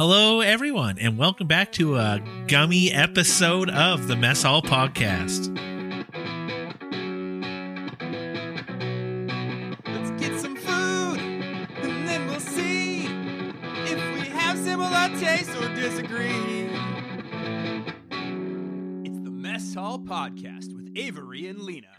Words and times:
Hello, 0.00 0.40
everyone, 0.40 0.98
and 0.98 1.18
welcome 1.18 1.46
back 1.46 1.72
to 1.72 1.96
a 1.98 2.24
gummy 2.46 2.90
episode 2.90 3.68
of 3.68 4.08
the 4.08 4.16
Mess 4.16 4.44
Hall 4.44 4.62
Podcast. 4.62 5.54
Let's 9.84 10.10
get 10.12 10.40
some 10.40 10.56
food, 10.56 11.20
and 11.20 12.08
then 12.08 12.26
we'll 12.28 12.40
see 12.40 13.04
if 13.84 14.14
we 14.14 14.20
have 14.30 14.56
similar 14.56 15.10
tastes 15.18 15.54
or 15.56 15.68
disagree. 15.74 16.70
It's 19.04 19.20
the 19.20 19.30
Mess 19.30 19.74
Hall 19.74 19.98
Podcast 19.98 20.74
with 20.74 20.94
Avery 20.96 21.46
and 21.46 21.58
Lena. 21.58 21.98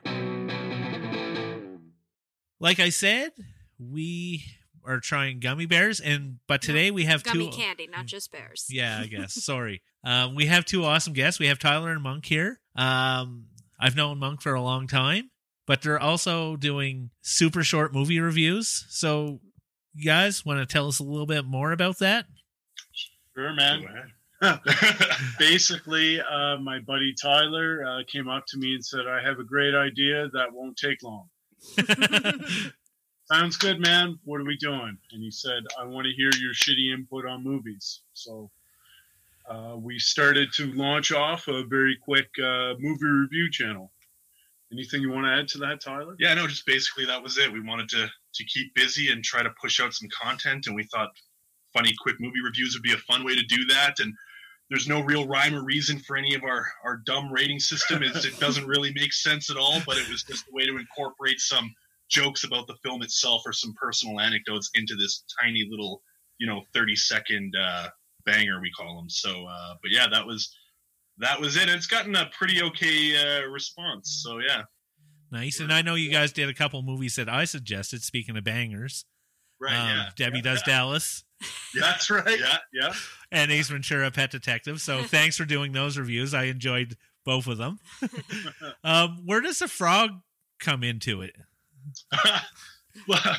Like 2.59 2.79
I 2.79 2.89
said, 2.89 3.33
we 3.77 4.43
are 4.85 4.99
trying 4.99 5.39
gummy 5.39 5.65
bears, 5.65 5.99
and 5.99 6.37
but 6.47 6.61
today 6.61 6.91
we 6.91 7.05
have 7.05 7.23
Gummy 7.23 7.49
two. 7.49 7.57
candy, 7.57 7.87
not 7.87 8.05
just 8.05 8.31
bears. 8.31 8.67
Yeah, 8.69 8.99
I 9.01 9.07
guess. 9.07 9.33
Sorry. 9.33 9.81
Um, 10.03 10.35
we 10.35 10.45
have 10.47 10.65
two 10.65 10.83
awesome 10.83 11.13
guests. 11.13 11.39
We 11.39 11.47
have 11.47 11.59
Tyler 11.59 11.91
and 11.91 12.01
Monk 12.01 12.25
here. 12.25 12.59
Um, 12.75 13.45
I've 13.79 13.95
known 13.95 14.19
Monk 14.19 14.41
for 14.41 14.53
a 14.53 14.61
long 14.61 14.87
time, 14.87 15.29
but 15.67 15.81
they're 15.81 15.99
also 15.99 16.55
doing 16.55 17.11
super 17.21 17.63
short 17.63 17.93
movie 17.93 18.19
reviews. 18.19 18.85
So, 18.89 19.39
you 19.93 20.05
guys 20.05 20.45
want 20.45 20.59
to 20.59 20.65
tell 20.65 20.87
us 20.87 20.99
a 20.99 21.03
little 21.03 21.25
bit 21.25 21.45
more 21.45 21.71
about 21.71 21.99
that? 21.99 22.25
Sure, 23.35 23.53
man. 23.53 23.85
Basically, 25.39 26.19
uh, 26.19 26.57
my 26.57 26.79
buddy 26.79 27.13
Tyler 27.21 27.83
uh, 27.85 28.03
came 28.11 28.27
up 28.27 28.43
to 28.47 28.57
me 28.57 28.73
and 28.73 28.83
said, 28.83 29.01
I 29.07 29.21
have 29.23 29.39
a 29.39 29.43
great 29.43 29.75
idea 29.75 30.29
that 30.33 30.51
won't 30.51 30.77
take 30.77 31.03
long. 31.03 31.27
Sounds 33.31 33.55
good, 33.55 33.79
man. 33.79 34.19
What 34.25 34.41
are 34.41 34.45
we 34.45 34.57
doing? 34.57 34.97
And 35.13 35.23
he 35.23 35.31
said, 35.31 35.63
I 35.79 35.85
want 35.85 36.05
to 36.05 36.11
hear 36.11 36.31
your 36.41 36.53
shitty 36.53 36.93
input 36.93 37.25
on 37.25 37.43
movies. 37.43 38.01
So 38.11 38.51
uh, 39.49 39.77
we 39.77 39.99
started 39.99 40.51
to 40.53 40.73
launch 40.73 41.13
off 41.13 41.47
a 41.47 41.63
very 41.63 41.97
quick 42.03 42.27
uh, 42.43 42.73
movie 42.77 43.05
review 43.05 43.49
channel. 43.49 43.93
Anything 44.73 45.01
you 45.01 45.11
want 45.11 45.27
to 45.27 45.31
add 45.31 45.47
to 45.49 45.59
that, 45.59 45.81
Tyler? 45.81 46.15
yeah, 46.19 46.33
no, 46.33 46.45
just 46.45 46.65
basically 46.65 47.05
that 47.05 47.23
was 47.23 47.37
it. 47.37 47.51
We 47.51 47.61
wanted 47.61 47.87
to 47.89 48.07
to 48.33 48.45
keep 48.45 48.73
busy 48.75 49.11
and 49.11 49.23
try 49.23 49.43
to 49.43 49.49
push 49.61 49.79
out 49.79 49.93
some 49.93 50.09
content, 50.09 50.67
and 50.67 50.75
we 50.75 50.83
thought 50.83 51.09
funny, 51.73 51.93
quick 52.01 52.15
movie 52.19 52.41
reviews 52.43 52.73
would 52.73 52.83
be 52.83 52.93
a 52.93 52.97
fun 52.97 53.25
way 53.25 53.35
to 53.35 53.43
do 53.43 53.65
that. 53.67 53.99
And 53.99 54.13
there's 54.69 54.87
no 54.87 55.01
real 55.01 55.27
rhyme 55.27 55.53
or 55.53 55.63
reason 55.63 55.99
for 55.99 56.15
any 56.17 56.35
of 56.35 56.43
our 56.43 56.65
our 56.85 57.01
dumb 57.05 57.31
rating 57.31 57.59
system. 57.59 58.03
It's, 58.03 58.25
it 58.25 58.39
doesn't 58.39 58.67
really 58.67 58.93
make 58.93 59.13
sense 59.13 59.49
at 59.49 59.57
all, 59.57 59.81
but 59.85 59.97
it 59.97 60.09
was 60.09 60.23
just 60.23 60.47
a 60.47 60.53
way 60.53 60.65
to 60.65 60.77
incorporate 60.77 61.39
some 61.39 61.73
jokes 62.11 62.43
about 62.43 62.67
the 62.67 62.75
film 62.83 63.01
itself 63.01 63.41
or 63.45 63.53
some 63.53 63.73
personal 63.81 64.19
anecdotes 64.19 64.69
into 64.75 64.95
this 64.95 65.23
tiny 65.41 65.65
little, 65.69 66.03
you 66.37 66.45
know, 66.45 66.61
30 66.73 66.95
second 66.95 67.53
uh, 67.59 67.87
banger 68.25 68.59
we 68.61 68.69
call 68.71 68.97
them. 68.97 69.09
So, 69.09 69.45
uh, 69.47 69.75
but 69.81 69.91
yeah, 69.91 70.07
that 70.11 70.25
was 70.27 70.55
that 71.17 71.39
was 71.39 71.55
it. 71.57 71.69
It's 71.69 71.87
gotten 71.87 72.15
a 72.15 72.29
pretty 72.37 72.61
okay 72.61 73.15
uh, 73.17 73.47
response. 73.47 74.21
So 74.23 74.39
yeah. 74.39 74.63
Nice. 75.31 75.61
And 75.61 75.71
I 75.71 75.81
know 75.81 75.95
you 75.95 76.11
guys 76.11 76.33
did 76.33 76.49
a 76.49 76.53
couple 76.53 76.81
movies 76.81 77.15
that 77.15 77.29
I 77.29 77.45
suggested. 77.45 78.03
Speaking 78.03 78.35
of 78.35 78.43
bangers, 78.43 79.05
Right. 79.61 79.73
um, 79.75 79.87
yeah. 79.87 80.09
Debbie 80.17 80.37
yeah, 80.37 80.41
Does 80.43 80.63
yeah. 80.67 80.73
Dallas 80.77 81.23
Yeah. 81.73 81.81
That's 81.81 82.09
right. 82.09 82.37
Yeah. 82.39 82.57
Yeah. 82.73 82.93
and 83.31 83.51
Ace 83.51 83.69
Ventura: 83.69 84.11
Pet 84.11 84.31
Detective. 84.31 84.81
So, 84.81 85.03
thanks 85.05 85.37
for 85.37 85.45
doing 85.45 85.71
those 85.71 85.97
reviews. 85.97 86.33
I 86.33 86.43
enjoyed 86.45 86.97
both 87.23 87.47
of 87.47 87.57
them. 87.57 87.79
um, 88.83 89.21
where 89.25 89.41
does 89.41 89.59
the 89.59 89.67
frog 89.67 90.11
come 90.59 90.83
into 90.83 91.21
it? 91.21 91.35
well, 93.07 93.37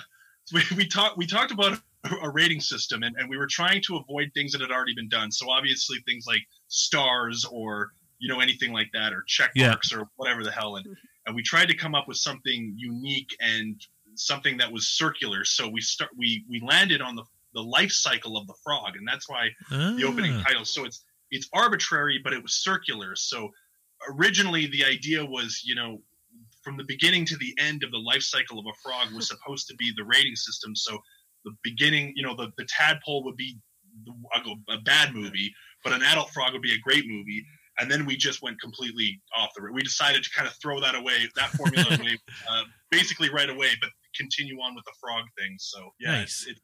we, 0.52 0.62
we 0.76 0.86
talked 0.86 1.16
we 1.16 1.26
talked 1.26 1.52
about 1.52 1.78
a 2.22 2.30
rating 2.30 2.60
system 2.60 3.02
and, 3.04 3.14
and 3.16 3.28
we 3.28 3.36
were 3.36 3.46
trying 3.46 3.80
to 3.86 3.96
avoid 3.96 4.30
things 4.34 4.52
that 4.52 4.60
had 4.60 4.70
already 4.70 4.94
been 4.94 5.08
done. 5.08 5.30
So 5.30 5.48
obviously 5.50 5.98
things 6.06 6.24
like 6.26 6.42
stars 6.68 7.46
or 7.50 7.92
you 8.18 8.28
know 8.32 8.40
anything 8.40 8.72
like 8.72 8.90
that 8.92 9.12
or 9.12 9.22
check 9.26 9.50
Yeah. 9.54 9.68
marks 9.68 9.92
or 9.92 10.08
whatever 10.16 10.42
the 10.42 10.50
hell 10.50 10.76
and, 10.76 10.86
and 11.26 11.36
we 11.36 11.42
tried 11.42 11.68
to 11.68 11.76
come 11.76 11.94
up 11.94 12.08
with 12.08 12.16
something 12.16 12.74
unique 12.76 13.36
and 13.40 13.80
something 14.14 14.56
that 14.58 14.70
was 14.72 14.88
circular. 14.88 15.44
So 15.44 15.68
we 15.68 15.80
start 15.80 16.10
we 16.16 16.44
we 16.50 16.60
landed 16.60 17.00
on 17.00 17.14
the 17.16 17.24
the 17.54 17.62
life 17.62 17.92
cycle 17.92 18.36
of 18.36 18.46
the 18.46 18.54
frog 18.64 18.96
and 18.96 19.06
that's 19.06 19.28
why 19.28 19.48
the 19.70 20.04
opening 20.04 20.32
Ah, 20.40 20.42
title. 20.48 20.64
So 20.64 20.84
it's 20.84 21.04
it's 21.30 21.48
arbitrary, 21.52 22.20
but 22.22 22.32
it 22.32 22.42
was 22.42 22.52
circular. 22.54 23.14
So 23.16 23.50
originally 24.08 24.66
the 24.66 24.84
idea 24.84 25.24
was, 25.24 25.62
you 25.64 25.74
know, 25.74 26.00
from 26.62 26.76
the 26.76 26.84
beginning 26.86 27.24
to 27.26 27.36
the 27.36 27.54
end 27.58 27.82
of 27.82 27.90
the 27.90 27.98
life 27.98 28.22
cycle 28.22 28.58
of 28.58 28.66
a 28.66 28.76
frog 28.82 29.12
was 29.14 29.28
supposed 29.28 29.66
to 29.68 29.74
be 29.76 29.92
the 29.96 30.04
rating 30.04 30.36
system. 30.36 30.74
So 30.76 30.98
the 31.44 31.52
beginning, 31.64 32.12
you 32.16 32.22
know, 32.22 32.36
the, 32.36 32.50
the 32.56 32.66
tadpole 32.68 33.24
would 33.24 33.36
be 33.36 33.58
a 34.70 34.78
bad 34.84 35.14
movie, 35.14 35.52
but 35.84 35.92
an 35.92 36.02
adult 36.02 36.30
frog 36.30 36.52
would 36.52 36.62
be 36.62 36.72
a 36.74 36.78
great 36.78 37.04
movie. 37.06 37.44
And 37.78 37.90
then 37.90 38.04
we 38.06 38.16
just 38.16 38.42
went 38.42 38.60
completely 38.60 39.20
off 39.36 39.50
the. 39.56 39.62
We 39.72 39.82
decided 39.82 40.22
to 40.22 40.30
kind 40.30 40.46
of 40.46 40.54
throw 40.62 40.78
that 40.80 40.94
away, 40.94 41.28
that 41.36 41.50
formula 41.50 41.86
away, 42.00 42.18
uh, 42.50 42.62
basically 42.90 43.30
right 43.30 43.48
away, 43.48 43.68
but 43.80 43.90
continue 44.14 44.56
on 44.60 44.74
with 44.74 44.84
the 44.84 44.92
frog 45.00 45.24
thing. 45.38 45.56
So 45.58 45.90
yeah, 45.98 46.12
Nice. 46.18 46.22
it's, 46.22 46.46
it's 46.48 46.60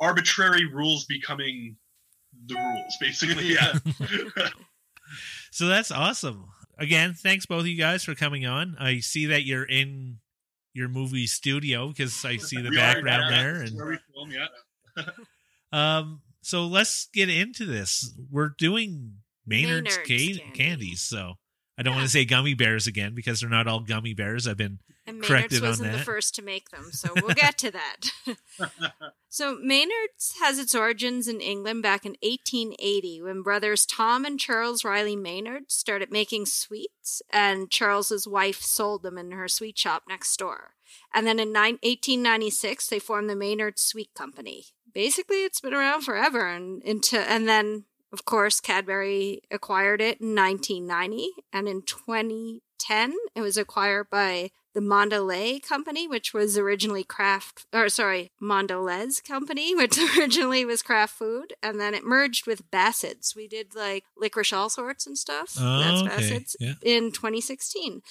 arbitrary 0.00 0.66
rules 0.66 1.04
becoming 1.06 1.76
the 2.46 2.56
rules, 2.56 2.96
basically. 3.00 3.54
Yeah. 3.54 4.48
So 5.50 5.66
that's 5.66 5.90
awesome. 5.90 6.44
Again, 6.78 7.14
thanks 7.14 7.46
both 7.46 7.60
of 7.60 7.66
you 7.66 7.76
guys 7.76 8.04
for 8.04 8.14
coming 8.14 8.46
on. 8.46 8.76
I 8.78 9.00
see 9.00 9.26
that 9.26 9.44
you're 9.44 9.64
in 9.64 10.18
your 10.74 10.88
movie 10.88 11.26
studio 11.26 11.88
because 11.88 12.24
I 12.24 12.36
see 12.36 12.60
the 12.60 12.70
We 12.70 12.76
are, 12.76 12.94
background 12.94 13.24
yeah, 13.30 13.42
there. 13.42 13.62
And 13.62 13.76
where 13.76 13.86
we 13.86 13.98
film, 14.14 14.30
yeah. 14.30 15.04
um, 15.98 16.20
so 16.40 16.66
let's 16.66 17.08
get 17.12 17.28
into 17.28 17.66
this. 17.66 18.14
We're 18.30 18.50
doing 18.56 19.14
Maynard's, 19.46 19.96
Maynard's 19.96 19.96
ca- 19.96 20.38
candy. 20.38 20.52
candies. 20.54 21.00
So 21.00 21.34
I 21.76 21.82
don't 21.82 21.94
want 21.94 22.06
to 22.06 22.10
say 22.10 22.24
gummy 22.24 22.54
bears 22.54 22.86
again 22.86 23.14
because 23.14 23.40
they're 23.40 23.50
not 23.50 23.66
all 23.66 23.80
gummy 23.80 24.14
bears. 24.14 24.46
I've 24.46 24.56
been 24.56 24.78
And 25.08 25.20
Maynard's 25.20 25.60
wasn't 25.60 25.92
the 25.92 25.98
first 25.98 26.34
to 26.36 26.42
make 26.42 26.70
them, 26.70 26.90
so 26.92 27.10
we'll 27.16 27.34
get 27.34 27.56
to 27.58 27.70
that. 27.70 28.10
so 29.28 29.56
Maynard's 29.60 30.34
has 30.40 30.58
its 30.58 30.74
origins 30.74 31.28
in 31.28 31.40
England 31.40 31.82
back 31.82 32.04
in 32.04 32.12
1880 32.22 33.22
when 33.22 33.42
brothers 33.42 33.86
Tom 33.86 34.24
and 34.24 34.38
Charles 34.38 34.84
Riley 34.84 35.16
Maynard 35.16 35.70
started 35.70 36.10
making 36.10 36.46
sweets, 36.46 37.22
and 37.32 37.70
Charles's 37.70 38.28
wife 38.28 38.60
sold 38.60 39.02
them 39.02 39.16
in 39.16 39.32
her 39.32 39.48
sweet 39.48 39.78
shop 39.78 40.04
next 40.08 40.36
door. 40.38 40.74
And 41.14 41.26
then 41.26 41.38
in 41.38 41.52
nine- 41.52 41.78
1896, 41.82 42.88
they 42.88 42.98
formed 42.98 43.30
the 43.30 43.36
Maynard 43.36 43.78
Sweet 43.78 44.14
Company. 44.14 44.66
Basically, 44.92 45.44
it's 45.44 45.60
been 45.60 45.74
around 45.74 46.02
forever, 46.02 46.46
and 46.46 46.82
into 46.82 47.18
and 47.18 47.48
then 47.48 47.84
of 48.12 48.24
course 48.24 48.60
Cadbury 48.60 49.42
acquired 49.50 50.00
it 50.00 50.20
in 50.20 50.34
1990, 50.34 51.28
and 51.52 51.68
in 51.68 51.82
2010 51.82 53.14
it 53.34 53.40
was 53.40 53.56
acquired 53.56 54.08
by 54.10 54.50
the 54.74 54.80
Mondelez 54.80 55.62
Company, 55.66 56.06
which 56.06 56.32
was 56.32 56.56
originally 56.56 57.02
Kraft, 57.02 57.66
or 57.72 57.88
sorry, 57.88 58.30
Mondelez 58.40 59.22
Company, 59.26 59.74
which 59.76 59.98
originally 60.16 60.64
was 60.64 60.82
Kraft 60.82 61.14
Food, 61.14 61.54
and 61.62 61.80
then 61.80 61.94
it 61.94 62.04
merged 62.04 62.46
with 62.46 62.70
Bassett's. 62.70 63.34
We 63.34 63.48
did 63.48 63.74
like 63.74 64.04
licorice 64.16 64.52
all 64.52 64.68
sorts 64.68 65.06
and 65.06 65.18
stuff. 65.18 65.54
Oh, 65.58 65.78
That's 65.80 66.02
okay. 66.02 66.10
Bassett's 66.38 66.56
Yeah. 66.60 66.74
in 66.82 67.10
2016. 67.12 68.02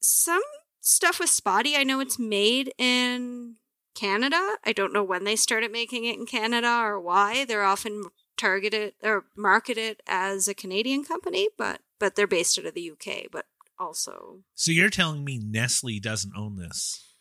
Some 0.00 0.42
stuff 0.80 1.18
with 1.18 1.30
Spotty, 1.30 1.76
I 1.76 1.82
know 1.84 2.00
it's 2.00 2.18
made 2.18 2.72
in 2.78 3.56
Canada. 3.94 4.56
I 4.64 4.72
don't 4.72 4.92
know 4.92 5.04
when 5.04 5.24
they 5.24 5.36
started 5.36 5.70
making 5.72 6.04
it 6.04 6.16
in 6.18 6.26
Canada 6.26 6.80
or 6.82 7.00
why. 7.00 7.44
They're 7.44 7.62
often 7.64 8.04
targeted 8.42 8.94
or 9.04 9.24
market 9.36 9.78
it 9.78 10.02
as 10.06 10.48
a 10.48 10.54
Canadian 10.54 11.04
company, 11.04 11.48
but 11.56 11.80
but 11.98 12.16
they're 12.16 12.26
based 12.26 12.58
out 12.58 12.66
of 12.66 12.74
the 12.74 12.90
UK, 12.90 13.30
but 13.30 13.46
also 13.78 14.40
so 14.54 14.72
you're 14.72 14.90
telling 14.90 15.24
me 15.24 15.38
Nestle 15.38 16.00
doesn't 16.00 16.36
own 16.36 16.56
this? 16.56 17.14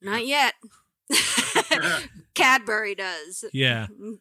not 0.00 0.24
yet. 0.24 0.54
Cadbury 2.34 2.94
does. 2.94 3.44
Yeah. 3.52 3.88
Mm. 4.00 4.18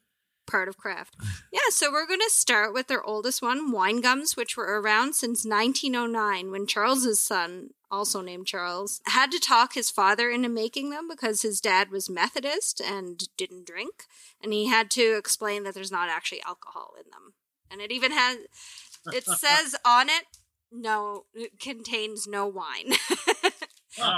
Part 0.47 0.67
of 0.67 0.77
Kraft. 0.77 1.15
Yeah, 1.51 1.59
so 1.69 1.91
we're 1.91 2.07
going 2.07 2.21
to 2.21 2.29
start 2.29 2.73
with 2.73 2.87
their 2.87 3.03
oldest 3.03 3.41
one, 3.41 3.71
wine 3.71 4.01
gums, 4.01 4.35
which 4.35 4.55
were 4.55 4.81
around 4.81 5.13
since 5.13 5.45
1909 5.45 6.51
when 6.51 6.65
Charles's 6.65 7.19
son, 7.19 7.71
also 7.91 8.21
named 8.21 8.47
Charles, 8.47 9.01
had 9.05 9.31
to 9.31 9.39
talk 9.39 9.73
his 9.73 9.91
father 9.91 10.29
into 10.29 10.49
making 10.49 10.89
them 10.89 11.07
because 11.09 11.41
his 11.41 11.61
dad 11.61 11.91
was 11.91 12.09
Methodist 12.09 12.81
and 12.81 13.27
didn't 13.37 13.67
drink, 13.67 14.05
and 14.41 14.53
he 14.53 14.67
had 14.67 14.89
to 14.91 15.17
explain 15.17 15.63
that 15.63 15.73
there's 15.73 15.91
not 15.91 16.09
actually 16.09 16.41
alcohol 16.43 16.93
in 16.97 17.09
them. 17.11 17.33
And 17.69 17.81
it 17.81 17.91
even 17.91 18.11
has 18.11 18.37
it 19.13 19.25
says 19.37 19.75
on 19.85 20.09
it 20.09 20.25
no 20.71 21.25
it 21.33 21.59
contains 21.59 22.27
no 22.27 22.47
wine. 22.47 22.93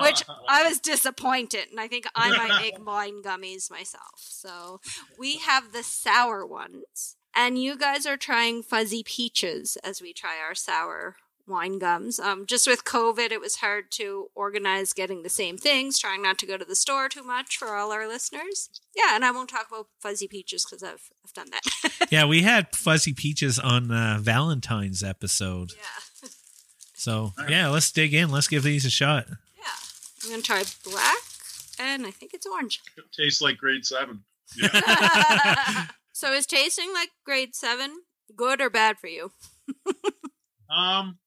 Which 0.02 0.24
I 0.50 0.64
was 0.68 0.80
disappointed, 0.80 1.68
and 1.72 1.80
I 1.80 1.88
think 1.88 2.06
I 2.16 2.36
might 2.36 2.62
make 2.62 2.86
wine 2.86 3.22
gummies 3.22 3.70
myself. 3.70 4.18
So 4.18 4.82
we 5.18 5.38
have 5.38 5.72
the 5.72 5.84
sour 5.84 6.46
ones, 6.46 7.16
and 7.36 7.62
you 7.62 7.78
guys 7.78 8.06
are 8.06 8.18
trying 8.18 8.64
fuzzy 8.64 9.04
peaches 9.04 9.78
as 9.84 10.02
we 10.02 10.14
try 10.14 10.38
our 10.40 10.56
sour 10.56 11.16
wine 11.50 11.80
gums. 11.80 12.20
Um, 12.20 12.46
just 12.46 12.68
with 12.68 12.86
COVID, 12.86 13.32
it 13.32 13.42
was 13.42 13.58
hard 13.58 13.92
to 13.92 14.28
organize 14.36 14.94
getting 14.94 15.24
the 15.24 15.30
same 15.30 15.58
things, 15.58 15.98
trying 15.98 16.22
not 16.22 16.38
to 16.40 16.46
go 16.46 16.58
to 16.58 16.64
the 16.64 16.76
store 16.76 17.10
too 17.10 17.24
much 17.24 17.58
for 17.58 17.76
all 17.76 17.92
our 17.92 18.08
listeners. 18.08 18.70
Yeah, 18.96 19.16
and 19.16 19.26
I 19.26 19.32
won't 19.32 19.50
talk 19.50 19.68
about 19.68 19.88
fuzzy 20.00 20.28
peaches 20.28 20.66
because 20.66 20.84
I've, 20.84 21.10
I've 21.26 21.34
done 21.34 21.50
that. 21.52 22.08
yeah, 22.12 22.26
we 22.26 22.44
had 22.44 22.76
fuzzy 22.76 23.14
peaches 23.14 23.58
on 23.60 23.92
uh, 23.92 24.20
Valentine's 24.22 25.04
episode. 25.04 25.72
yeah. 25.76 26.30
So 27.00 27.32
yeah, 27.48 27.70
let's 27.70 27.94
dig 27.94 28.14
in. 28.14 28.30
Let's 28.30 28.50
give 28.50 28.64
these 28.64 28.84
a 28.84 28.90
shot. 28.90 29.26
Yeah. 30.24 30.28
I'm 30.28 30.30
going 30.32 30.42
to 30.42 30.48
try 30.48 30.64
black, 30.84 31.18
and 31.80 32.06
I 32.06 32.12
think 32.12 32.34
it's 32.34 32.46
orange. 32.46 32.82
Tastes 33.12 33.42
like 33.42 33.58
grade 33.58 33.86
seven. 33.86 34.24
Yeah. 34.58 35.86
so 36.12 36.34
is 36.34 36.48
tasting 36.48 36.92
like 36.94 37.10
grade 37.24 37.54
seven 37.56 37.92
good 38.36 38.62
or 38.62 38.70
bad 38.72 38.98
for 38.98 39.08
you? 39.08 39.32
Um, 40.70 41.18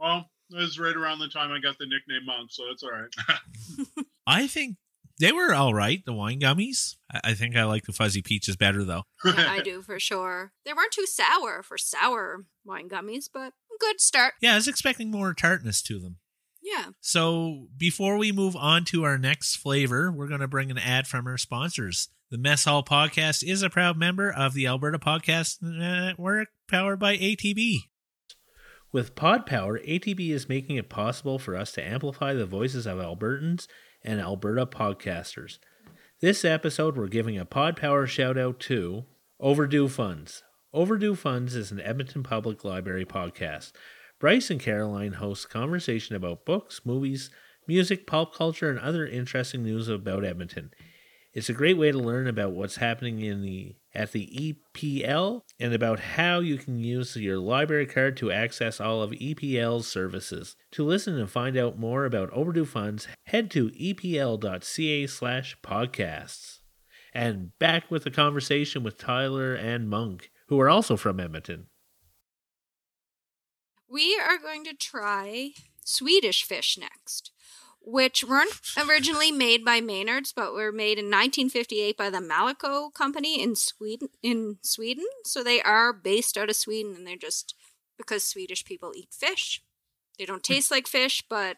well, 0.00 0.30
it 0.50 0.56
was 0.56 0.78
right 0.78 0.96
around 0.96 1.18
the 1.18 1.28
time 1.28 1.52
I 1.52 1.58
got 1.60 1.76
the 1.78 1.86
nickname 1.86 2.24
Monk, 2.24 2.50
so 2.50 2.62
that's 2.68 2.82
all 2.82 2.90
right. 2.90 4.06
I 4.26 4.46
think 4.46 4.76
they 5.20 5.32
were 5.32 5.52
all 5.54 5.74
right. 5.74 6.02
The 6.04 6.12
wine 6.14 6.40
gummies. 6.40 6.96
I, 7.12 7.20
I 7.24 7.34
think 7.34 7.56
I 7.56 7.64
like 7.64 7.84
the 7.84 7.92
fuzzy 7.92 8.22
peaches 8.22 8.56
better 8.56 8.84
though. 8.84 9.02
Yeah, 9.24 9.34
I 9.50 9.60
do 9.60 9.82
for 9.82 10.00
sure. 10.00 10.52
They 10.64 10.72
weren't 10.72 10.92
too 10.92 11.06
sour 11.06 11.62
for 11.62 11.76
sour 11.76 12.46
wine 12.64 12.88
gummies, 12.88 13.28
but 13.32 13.52
good 13.78 14.00
start. 14.00 14.34
Yeah, 14.40 14.52
I 14.52 14.56
was 14.56 14.68
expecting 14.68 15.10
more 15.10 15.34
tartness 15.34 15.82
to 15.82 15.98
them. 15.98 16.16
Yeah. 16.62 16.86
So 17.00 17.68
before 17.76 18.18
we 18.18 18.32
move 18.32 18.56
on 18.56 18.84
to 18.86 19.04
our 19.04 19.18
next 19.18 19.56
flavor, 19.56 20.10
we're 20.10 20.28
going 20.28 20.40
to 20.40 20.48
bring 20.48 20.70
an 20.70 20.78
ad 20.78 21.06
from 21.06 21.26
our 21.26 21.38
sponsors. 21.38 22.08
The 22.30 22.38
Mess 22.38 22.64
Hall 22.64 22.82
Podcast 22.82 23.42
is 23.42 23.62
a 23.62 23.70
proud 23.70 23.96
member 23.96 24.30
of 24.30 24.52
the 24.52 24.66
Alberta 24.66 24.98
Podcast 24.98 25.62
Network, 25.62 26.48
powered 26.68 26.98
by 26.98 27.16
ATB. 27.16 27.84
With 28.92 29.14
Pod 29.14 29.46
Power, 29.46 29.78
ATB 29.78 30.30
is 30.30 30.48
making 30.48 30.76
it 30.76 30.88
possible 30.88 31.38
for 31.38 31.56
us 31.56 31.72
to 31.72 31.86
amplify 31.86 32.34
the 32.34 32.46
voices 32.46 32.86
of 32.86 32.98
Albertans 32.98 33.66
and 34.02 34.20
Alberta 34.20 34.66
podcasters. 34.66 35.58
This 36.20 36.44
episode, 36.44 36.96
we're 36.96 37.08
giving 37.08 37.38
a 37.38 37.44
Pod 37.44 37.76
Power 37.76 38.06
shout 38.06 38.36
out 38.36 38.60
to 38.60 39.04
Overdue 39.40 39.88
Finds. 39.88 40.42
Overdue 40.72 41.14
Finds 41.14 41.54
is 41.54 41.70
an 41.70 41.80
Edmonton 41.80 42.22
Public 42.22 42.64
Library 42.64 43.04
podcast. 43.04 43.72
Bryce 44.18 44.50
and 44.50 44.60
Caroline 44.60 45.14
host 45.14 45.48
conversation 45.48 46.16
about 46.16 46.44
books, 46.44 46.80
movies, 46.84 47.30
music, 47.68 48.06
pop 48.06 48.34
culture, 48.34 48.68
and 48.68 48.78
other 48.78 49.06
interesting 49.06 49.62
news 49.62 49.88
about 49.88 50.24
Edmonton. 50.24 50.72
It's 51.32 51.48
a 51.48 51.54
great 51.54 51.78
way 51.78 51.92
to 51.92 51.98
learn 51.98 52.26
about 52.26 52.50
what's 52.50 52.76
happening 52.76 53.20
in 53.20 53.42
the 53.42 53.76
at 53.94 54.10
the 54.10 54.56
EPL 54.74 55.42
and 55.60 55.72
about 55.72 56.00
how 56.00 56.40
you 56.40 56.56
can 56.56 56.82
use 56.82 57.14
your 57.14 57.38
library 57.38 57.86
card 57.86 58.16
to 58.16 58.32
access 58.32 58.80
all 58.80 59.02
of 59.02 59.12
EPL's 59.12 59.86
services. 59.86 60.56
To 60.72 60.84
listen 60.84 61.16
and 61.16 61.30
find 61.30 61.56
out 61.56 61.78
more 61.78 62.04
about 62.04 62.30
overdue 62.30 62.64
finds, 62.64 63.06
head 63.24 63.52
to 63.52 63.70
epl.ca 63.70 65.06
slash 65.06 65.56
podcasts. 65.62 66.58
And 67.14 67.56
back 67.58 67.90
with 67.90 68.04
the 68.04 68.10
conversation 68.10 68.82
with 68.82 68.98
Tyler 68.98 69.54
and 69.54 69.88
Monk, 69.88 70.30
who 70.48 70.58
are 70.60 70.68
also 70.68 70.96
from 70.96 71.20
Edmonton. 71.20 71.66
We 73.90 74.18
are 74.18 74.38
going 74.38 74.64
to 74.64 74.74
try 74.74 75.52
Swedish 75.82 76.44
fish 76.44 76.76
next, 76.78 77.30
which 77.80 78.22
weren't 78.22 78.52
originally 78.76 79.32
made 79.32 79.64
by 79.64 79.80
Maynard's, 79.80 80.32
but 80.32 80.52
were 80.52 80.72
made 80.72 80.98
in 80.98 81.06
1958 81.06 81.96
by 81.96 82.10
the 82.10 82.18
Malaco 82.18 82.92
Company 82.92 83.42
in 83.42 83.56
Sweden. 83.56 84.08
In 84.22 84.58
Sweden, 84.62 85.06
so 85.24 85.42
they 85.42 85.62
are 85.62 85.92
based 85.92 86.36
out 86.36 86.50
of 86.50 86.56
Sweden, 86.56 86.94
and 86.94 87.06
they're 87.06 87.16
just 87.16 87.54
because 87.96 88.24
Swedish 88.24 88.64
people 88.64 88.92
eat 88.94 89.08
fish. 89.10 89.62
They 90.18 90.26
don't 90.26 90.46
hmm. 90.46 90.52
taste 90.52 90.70
like 90.70 90.86
fish, 90.86 91.24
but 91.28 91.56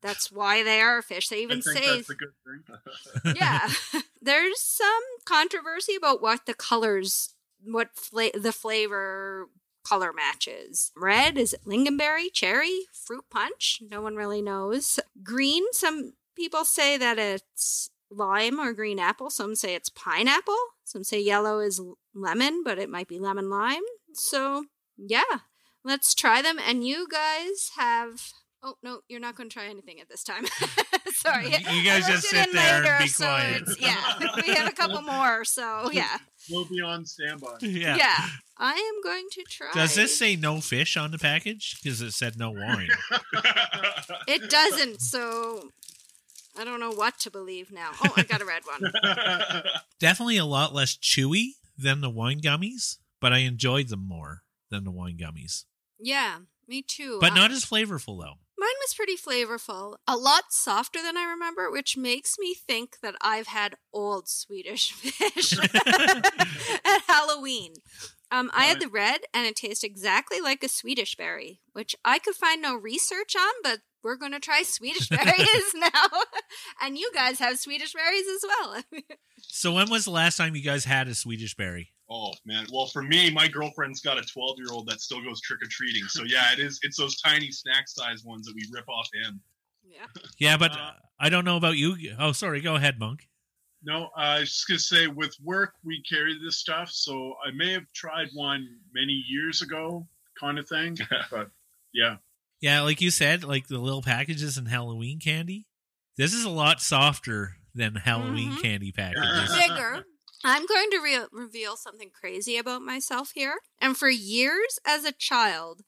that's 0.00 0.30
why 0.30 0.62
they 0.62 0.80
are 0.80 1.02
fish. 1.02 1.28
They 1.28 1.42
even 1.42 1.58
I 1.58 1.60
think 1.60 1.78
say 1.78 1.96
that's 1.96 2.10
a 2.10 2.14
good 2.14 2.32
thing. 2.44 3.34
yeah. 3.36 3.68
There's 4.22 4.60
some 4.60 5.02
controversy 5.24 5.96
about 5.96 6.22
what 6.22 6.46
the 6.46 6.54
colors, 6.54 7.34
what 7.64 7.90
fla- 7.96 8.38
the 8.38 8.52
flavor 8.52 9.48
color 9.84 10.12
matches. 10.12 10.92
Red 10.96 11.38
is 11.38 11.52
it 11.52 11.64
lingonberry, 11.64 12.32
cherry, 12.32 12.86
fruit 12.92 13.24
punch. 13.30 13.80
No 13.90 14.00
one 14.00 14.16
really 14.16 14.42
knows. 14.42 15.00
Green, 15.22 15.64
some 15.72 16.12
people 16.36 16.64
say 16.64 16.96
that 16.96 17.18
it's 17.18 17.90
lime 18.10 18.58
or 18.58 18.72
green 18.72 18.98
apple. 18.98 19.30
Some 19.30 19.54
say 19.54 19.74
it's 19.74 19.88
pineapple. 19.88 20.58
Some 20.84 21.04
say 21.04 21.20
yellow 21.20 21.60
is 21.60 21.80
lemon, 22.14 22.62
but 22.64 22.78
it 22.78 22.90
might 22.90 23.08
be 23.08 23.18
lemon 23.18 23.50
lime. 23.50 23.82
So 24.14 24.66
yeah, 24.96 25.40
let's 25.84 26.14
try 26.14 26.42
them. 26.42 26.58
And 26.58 26.86
you 26.86 27.06
guys 27.08 27.72
have. 27.76 28.32
Oh 28.62 28.74
no, 28.82 29.00
you're 29.08 29.20
not 29.20 29.36
going 29.36 29.48
to 29.48 29.54
try 29.54 29.66
anything 29.66 30.00
at 30.00 30.08
this 30.08 30.24
time. 30.24 30.44
Sorry, 31.14 31.46
You 31.46 31.84
guys 31.84 32.06
just 32.06 32.24
sit 32.28 32.48
in 32.48 32.54
there 32.54 32.84
and 32.84 33.02
be 33.02 33.08
so 33.08 33.24
quiet. 33.24 33.62
Yeah, 33.80 33.96
we 34.46 34.54
have 34.54 34.68
a 34.68 34.72
couple 34.72 35.00
more. 35.02 35.44
So 35.44 35.90
yeah, 35.92 36.18
We'll 36.50 36.64
be 36.64 36.80
on 36.80 37.06
standby. 37.06 37.58
Yeah. 37.60 37.96
yeah. 37.96 38.26
I 38.56 38.72
am 38.74 39.02
going 39.02 39.26
to 39.32 39.44
try. 39.48 39.68
Does 39.72 39.94
this 39.94 40.18
say 40.18 40.34
no 40.34 40.60
fish 40.60 40.96
on 40.96 41.12
the 41.12 41.18
package? 41.18 41.78
Because 41.82 42.00
it 42.02 42.12
said 42.12 42.36
no 42.38 42.50
wine. 42.50 42.88
It 44.26 44.50
doesn't. 44.50 45.00
So 45.00 45.70
I 46.58 46.64
don't 46.64 46.80
know 46.80 46.90
what 46.92 47.18
to 47.20 47.30
believe 47.30 47.70
now. 47.70 47.90
Oh, 48.04 48.12
I 48.16 48.22
got 48.24 48.40
a 48.40 48.44
red 48.44 48.62
one. 48.64 48.92
Definitely 50.00 50.36
a 50.38 50.44
lot 50.44 50.74
less 50.74 50.96
chewy 50.96 51.52
than 51.76 52.00
the 52.00 52.10
wine 52.10 52.40
gummies, 52.40 52.96
but 53.20 53.32
I 53.32 53.38
enjoyed 53.38 53.88
them 53.88 54.06
more 54.06 54.42
than 54.70 54.84
the 54.84 54.90
wine 54.90 55.16
gummies. 55.18 55.64
Yeah, 55.98 56.38
me 56.66 56.82
too. 56.82 57.18
But 57.20 57.32
Uh, 57.32 57.36
not 57.36 57.50
as 57.52 57.64
flavorful 57.64 58.20
though. 58.20 58.34
Mine 58.58 58.68
was 58.80 58.94
pretty 58.94 59.16
flavorful, 59.16 59.96
a 60.08 60.16
lot 60.16 60.44
softer 60.50 61.00
than 61.00 61.16
I 61.16 61.30
remember, 61.30 61.70
which 61.70 61.96
makes 61.96 62.38
me 62.38 62.54
think 62.54 62.96
that 63.02 63.14
I've 63.20 63.46
had 63.46 63.76
old 63.92 64.28
Swedish 64.28 64.92
fish 64.94 65.56
at 65.74 67.02
Halloween. 67.06 67.74
Um, 68.30 68.50
I 68.52 68.64
had 68.64 68.80
the 68.80 68.88
red, 68.88 69.20
and 69.32 69.46
it 69.46 69.56
tastes 69.56 69.84
exactly 69.84 70.40
like 70.40 70.62
a 70.62 70.68
Swedish 70.68 71.16
berry, 71.16 71.60
which 71.72 71.94
I 72.04 72.18
could 72.18 72.34
find 72.34 72.60
no 72.60 72.74
research 72.74 73.34
on, 73.36 73.52
but 73.62 73.78
we're 74.02 74.16
going 74.16 74.32
to 74.32 74.40
try 74.40 74.62
Swedish 74.62 75.08
berries 75.10 75.74
now. 75.74 76.08
and 76.82 76.96
you 76.98 77.10
guys 77.14 77.38
have 77.38 77.58
Swedish 77.58 77.92
berries 77.92 78.24
as 78.36 78.44
well. 78.46 78.82
So 79.50 79.72
when 79.72 79.88
was 79.88 80.04
the 80.04 80.10
last 80.10 80.36
time 80.36 80.54
you 80.54 80.62
guys 80.62 80.84
had 80.84 81.08
a 81.08 81.14
Swedish 81.14 81.54
berry? 81.54 81.92
Oh 82.10 82.32
man. 82.44 82.66
Well, 82.72 82.86
for 82.86 83.02
me, 83.02 83.30
my 83.30 83.48
girlfriend's 83.48 84.00
got 84.00 84.18
a 84.18 84.22
12 84.22 84.56
year 84.58 84.68
old 84.72 84.88
that 84.88 85.00
still 85.00 85.22
goes 85.22 85.40
trick 85.40 85.60
or 85.62 85.66
treating. 85.70 86.04
So 86.08 86.22
yeah, 86.24 86.52
it 86.52 86.58
is. 86.58 86.78
It's 86.82 86.96
those 86.96 87.16
tiny 87.20 87.50
snack 87.50 87.88
size 87.88 88.24
ones 88.24 88.46
that 88.46 88.54
we 88.54 88.66
rip 88.72 88.88
off 88.88 89.08
him. 89.14 89.40
yeah. 89.84 90.06
Yeah, 90.38 90.56
but 90.58 90.72
Uh, 90.72 90.80
uh, 90.80 90.92
I 91.20 91.28
don't 91.28 91.44
know 91.44 91.56
about 91.56 91.76
you. 91.76 91.96
Oh, 92.18 92.32
sorry. 92.32 92.60
Go 92.60 92.74
ahead, 92.76 92.98
Monk. 92.98 93.28
No, 93.82 94.06
uh, 94.16 94.20
I 94.20 94.40
was 94.40 94.50
just 94.52 94.68
gonna 94.68 94.78
say 94.80 95.06
with 95.06 95.34
work 95.42 95.74
we 95.84 96.02
carry 96.02 96.36
this 96.44 96.58
stuff, 96.58 96.90
so 96.90 97.34
I 97.46 97.50
may 97.52 97.72
have 97.72 97.90
tried 97.94 98.28
one 98.34 98.66
many 98.92 99.24
years 99.28 99.62
ago, 99.62 100.06
kind 100.38 100.58
of 100.58 100.68
thing. 100.68 100.96
But 101.30 101.50
yeah, 101.94 102.16
Yeah, 102.60 102.82
like 102.82 103.00
you 103.00 103.10
said, 103.10 103.44
like 103.44 103.68
the 103.68 103.78
little 103.78 104.02
packages 104.02 104.58
in 104.58 104.66
Halloween 104.66 105.20
candy. 105.20 105.66
This 106.16 106.32
is 106.34 106.44
a 106.44 106.50
lot 106.50 106.80
softer 106.80 107.56
than 107.74 107.94
Halloween 107.94 108.52
Mhm. 108.52 108.62
candy 108.62 108.92
packages. 108.92 109.54
bigger. 109.58 110.04
I'm 110.44 110.66
going 110.66 110.90
to 110.90 110.98
re- 111.00 111.26
reveal 111.32 111.76
something 111.76 112.10
crazy 112.10 112.56
about 112.56 112.82
myself 112.82 113.32
here. 113.34 113.58
And 113.80 113.96
for 113.96 114.08
years 114.08 114.78
as 114.84 115.04
a 115.04 115.12
child, 115.12 115.82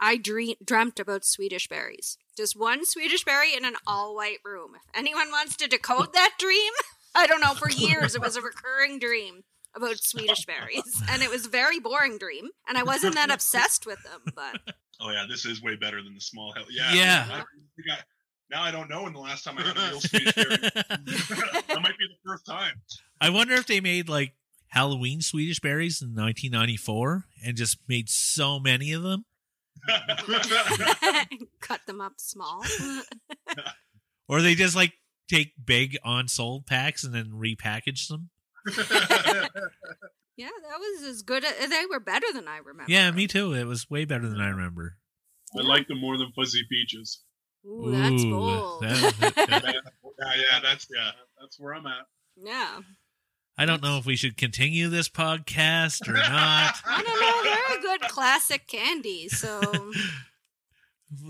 I 0.00 0.16
dream- 0.16 0.56
dreamt 0.64 0.98
about 1.00 1.24
Swedish 1.24 1.68
berries. 1.68 2.16
Just 2.36 2.56
one 2.56 2.84
Swedish 2.84 3.24
berry 3.24 3.54
in 3.54 3.64
an 3.64 3.76
all 3.86 4.14
white 4.14 4.38
room. 4.44 4.72
If 4.74 4.82
anyone 4.94 5.30
wants 5.30 5.56
to 5.56 5.68
decode 5.68 6.12
that 6.12 6.34
dream, 6.38 6.72
I 7.14 7.26
don't 7.26 7.40
know. 7.40 7.54
For 7.54 7.70
years, 7.70 8.14
it 8.14 8.20
was 8.20 8.36
a 8.36 8.42
recurring 8.42 8.98
dream 8.98 9.42
about 9.76 9.98
Swedish 10.02 10.44
berries. 10.46 11.02
And 11.10 11.22
it 11.22 11.30
was 11.30 11.46
a 11.46 11.48
very 11.50 11.78
boring 11.78 12.18
dream. 12.18 12.48
And 12.68 12.76
I 12.78 12.82
wasn't 12.82 13.14
that 13.14 13.30
obsessed 13.30 13.86
with 13.86 14.02
them, 14.02 14.20
but 14.34 14.74
Oh 15.00 15.10
yeah, 15.10 15.24
this 15.28 15.44
is 15.44 15.62
way 15.62 15.76
better 15.76 16.02
than 16.02 16.14
the 16.14 16.20
small 16.20 16.52
hell. 16.54 16.64
Yeah. 16.70 16.92
Yeah. 16.94 17.26
I, 17.30 17.38
I- 17.40 17.98
now 18.48 18.62
I 18.62 18.70
don't 18.70 18.88
know 18.88 19.02
when 19.02 19.12
the 19.12 19.18
last 19.18 19.42
time 19.44 19.58
I 19.58 19.62
had 19.62 19.76
a 19.76 19.80
real 19.90 20.00
Swedish 20.00 20.32
berry. 20.34 20.56
that 20.58 21.78
might 21.82 21.98
be 21.98 22.06
the 22.06 22.16
first 22.24 22.46
time. 22.46 22.74
I 23.20 23.28
wonder 23.30 23.54
if 23.54 23.66
they 23.66 23.80
made 23.80 24.08
like 24.08 24.34
Halloween 24.68 25.20
Swedish 25.20 25.58
berries 25.58 26.00
in 26.00 26.10
1994 26.14 27.24
and 27.44 27.56
just 27.56 27.78
made 27.88 28.08
so 28.08 28.60
many 28.60 28.92
of 28.92 29.02
them, 29.02 29.24
cut 31.60 31.80
them 31.86 32.00
up 32.00 32.14
small. 32.18 32.64
or 34.28 34.40
they 34.42 34.54
just 34.54 34.76
like 34.76 34.92
take 35.28 35.52
big 35.64 35.96
unsold 36.04 36.66
packs 36.66 37.02
and 37.04 37.12
then 37.14 37.30
repackage 37.34 38.08
them. 38.08 38.30
yeah, 40.36 40.48
that 40.48 40.78
was 40.78 41.02
as 41.04 41.22
good. 41.22 41.44
A- 41.44 41.66
they 41.68 41.84
were 41.90 42.00
better 42.00 42.26
than 42.32 42.48
I 42.48 42.58
remember. 42.58 42.90
Yeah, 42.90 43.10
me 43.10 43.26
too. 43.26 43.52
It 43.54 43.64
was 43.64 43.88
way 43.90 44.04
better 44.04 44.28
than 44.28 44.40
I 44.40 44.48
remember. 44.48 44.96
I 45.58 45.62
like 45.62 45.86
them 45.88 46.00
more 46.00 46.18
than 46.18 46.32
fuzzy 46.34 46.62
peaches. 46.68 47.20
Ooh, 47.66 47.90
that's 47.90 48.22
Ooh, 48.22 48.30
bold. 48.30 48.82
that- 48.82 49.14
yeah, 49.48 50.32
yeah, 50.36 50.60
that's 50.62 50.86
yeah. 50.94 51.10
That's 51.40 51.58
where 51.58 51.74
I'm 51.74 51.86
at. 51.86 52.06
yeah. 52.36 52.80
I 53.58 53.64
don't 53.64 53.82
know 53.82 53.96
if 53.96 54.04
we 54.04 54.16
should 54.16 54.36
continue 54.36 54.88
this 54.90 55.08
podcast 55.08 56.06
or 56.06 56.12
not. 56.12 56.74
I 56.86 57.02
don't 57.02 57.20
know. 57.20 57.42
They're 57.42 57.78
a 57.78 57.80
good 57.98 58.02
classic 58.10 58.66
candy. 58.66 59.28
So 59.28 59.62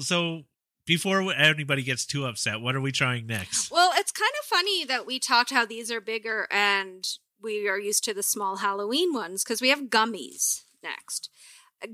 So 0.00 0.42
before 0.86 1.32
anybody 1.32 1.84
gets 1.84 2.04
too 2.04 2.26
upset, 2.26 2.60
what 2.60 2.74
are 2.74 2.80
we 2.80 2.90
trying 2.90 3.26
next? 3.26 3.70
Well, 3.70 3.92
it's 3.94 4.10
kind 4.10 4.32
of 4.40 4.44
funny 4.46 4.84
that 4.84 5.06
we 5.06 5.20
talked 5.20 5.50
how 5.50 5.64
these 5.66 5.88
are 5.92 6.00
bigger 6.00 6.48
and 6.50 7.06
we 7.46 7.68
are 7.68 7.78
used 7.78 8.04
to 8.04 8.12
the 8.12 8.22
small 8.22 8.56
Halloween 8.56 9.14
ones 9.14 9.42
because 9.42 9.62
we 9.62 9.70
have 9.70 9.88
gummies 9.88 10.64
next. 10.82 11.30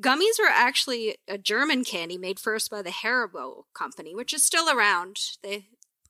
Gummies 0.01 0.39
were 0.41 0.51
actually 0.51 1.17
a 1.29 1.39
German 1.39 1.85
candy 1.85 2.17
made 2.17 2.41
first 2.41 2.71
by 2.71 2.83
the 2.83 2.91
Haribo 2.91 3.65
company, 3.75 4.15
which 4.15 4.33
is 4.33 4.45
still 4.45 4.69
around. 4.71 5.19
They, 5.43 5.67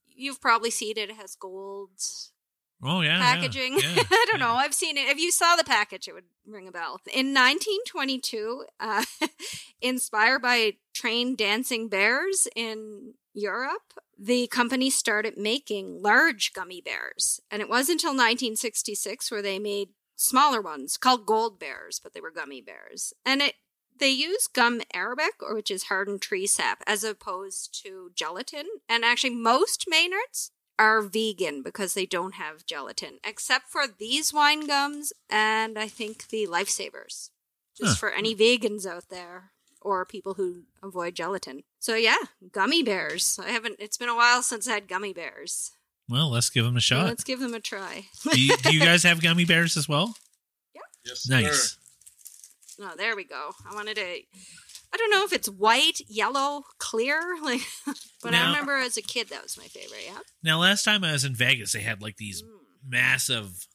you've 0.06 0.40
probably 0.40 0.70
seen 0.70 0.96
it. 0.96 1.11
It 1.11 1.16
has 1.16 1.34
gold 1.34 1.90
Oh 2.84 3.00
yeah, 3.00 3.16
yeah, 3.16 3.34
packaging. 3.34 3.75
yeah, 3.75 4.02
I 4.11 4.25
don't 4.28 4.40
yeah. 4.40 4.46
know. 4.46 4.54
I've 4.54 4.75
seen 4.75 4.96
it. 4.96 5.08
If 5.08 5.18
you 5.18 5.30
saw 5.30 5.54
the 5.56 5.64
package, 5.64 6.08
it 6.08 6.14
would 6.14 6.25
ring 6.46 6.66
a 6.66 6.72
bell. 6.72 7.00
In 7.12 7.32
1922, 7.32 8.64
uh, 8.80 9.04
inspired 9.80 10.42
by 10.42 10.75
trained 10.92 11.38
dancing 11.38 11.88
bears 11.88 12.49
in 12.56 13.14
Europe, 13.34 13.94
the 14.18 14.46
company 14.46 14.90
started 14.90 15.36
making 15.36 16.02
large 16.02 16.52
gummy 16.52 16.80
bears. 16.80 17.40
And 17.50 17.60
it 17.62 17.68
wasn't 17.68 18.02
until 18.02 18.10
1966 18.10 19.30
where 19.30 19.42
they 19.42 19.58
made 19.58 19.88
smaller 20.16 20.60
ones 20.60 20.96
called 20.96 21.26
gold 21.26 21.58
bears, 21.58 22.00
but 22.02 22.12
they 22.14 22.20
were 22.20 22.30
gummy 22.30 22.60
bears. 22.60 23.12
And 23.24 23.42
it 23.42 23.54
they 23.98 24.08
use 24.08 24.48
gum 24.48 24.80
arabic, 24.94 25.34
or 25.40 25.54
which 25.54 25.70
is 25.70 25.84
hardened 25.84 26.22
tree 26.22 26.46
sap, 26.46 26.82
as 26.86 27.04
opposed 27.04 27.78
to 27.82 28.10
gelatin. 28.14 28.66
And 28.88 29.04
actually, 29.04 29.34
most 29.34 29.84
Maynards 29.88 30.50
are 30.78 31.02
vegan 31.02 31.62
because 31.62 31.94
they 31.94 32.06
don't 32.06 32.34
have 32.34 32.66
gelatin, 32.66 33.18
except 33.24 33.68
for 33.68 33.84
these 33.86 34.32
wine 34.32 34.66
gums 34.66 35.12
and 35.30 35.78
I 35.78 35.88
think 35.88 36.28
the 36.28 36.46
lifesavers. 36.46 37.30
Just 37.76 37.92
Huh. 37.92 37.94
for 37.96 38.10
any 38.10 38.34
vegans 38.34 38.86
out 38.86 39.08
there 39.08 39.52
or 39.80 40.04
people 40.04 40.34
who 40.34 40.64
avoid 40.82 41.14
gelatin. 41.14 41.62
So 41.82 41.96
yeah, 41.96 42.14
gummy 42.52 42.84
bears. 42.84 43.40
I 43.44 43.50
haven't. 43.50 43.74
It's 43.80 43.96
been 43.98 44.08
a 44.08 44.14
while 44.14 44.40
since 44.42 44.68
I 44.68 44.74
had 44.74 44.86
gummy 44.86 45.12
bears. 45.12 45.72
Well, 46.08 46.30
let's 46.30 46.48
give 46.48 46.64
them 46.64 46.76
a 46.76 46.80
So 46.80 46.94
shot. 46.94 47.06
let's 47.06 47.24
give 47.24 47.40
them 47.40 47.54
a 47.54 47.60
try. 47.60 48.04
do, 48.30 48.40
you, 48.40 48.56
do 48.58 48.72
you 48.72 48.78
guys 48.78 49.02
have 49.02 49.20
gummy 49.20 49.44
bears 49.44 49.76
as 49.76 49.88
well? 49.88 50.14
Yeah. 50.76 50.80
Yes, 51.04 51.28
Nice. 51.28 51.76
sir. 52.78 52.84
Oh, 52.84 52.94
there 52.96 53.16
we 53.16 53.24
go. 53.24 53.50
I 53.68 53.74
wanted 53.74 53.96
to. 53.96 54.02
I 54.04 54.96
don't 54.96 55.10
know 55.10 55.24
if 55.24 55.32
it's 55.32 55.48
white, 55.48 56.00
yellow, 56.08 56.62
clear, 56.78 57.20
like. 57.42 57.62
but 58.22 58.32
I 58.32 58.46
remember 58.46 58.76
as 58.76 58.96
a 58.96 59.02
kid 59.02 59.28
that 59.30 59.42
was 59.42 59.58
my 59.58 59.64
favorite. 59.64 60.04
Yeah. 60.06 60.18
Now, 60.44 60.60
last 60.60 60.84
time 60.84 61.02
I 61.02 61.10
was 61.12 61.24
in 61.24 61.34
Vegas, 61.34 61.72
they 61.72 61.80
had 61.80 62.00
like 62.00 62.16
these 62.16 62.42
Mm. 62.42 62.46
massive, 62.88 63.66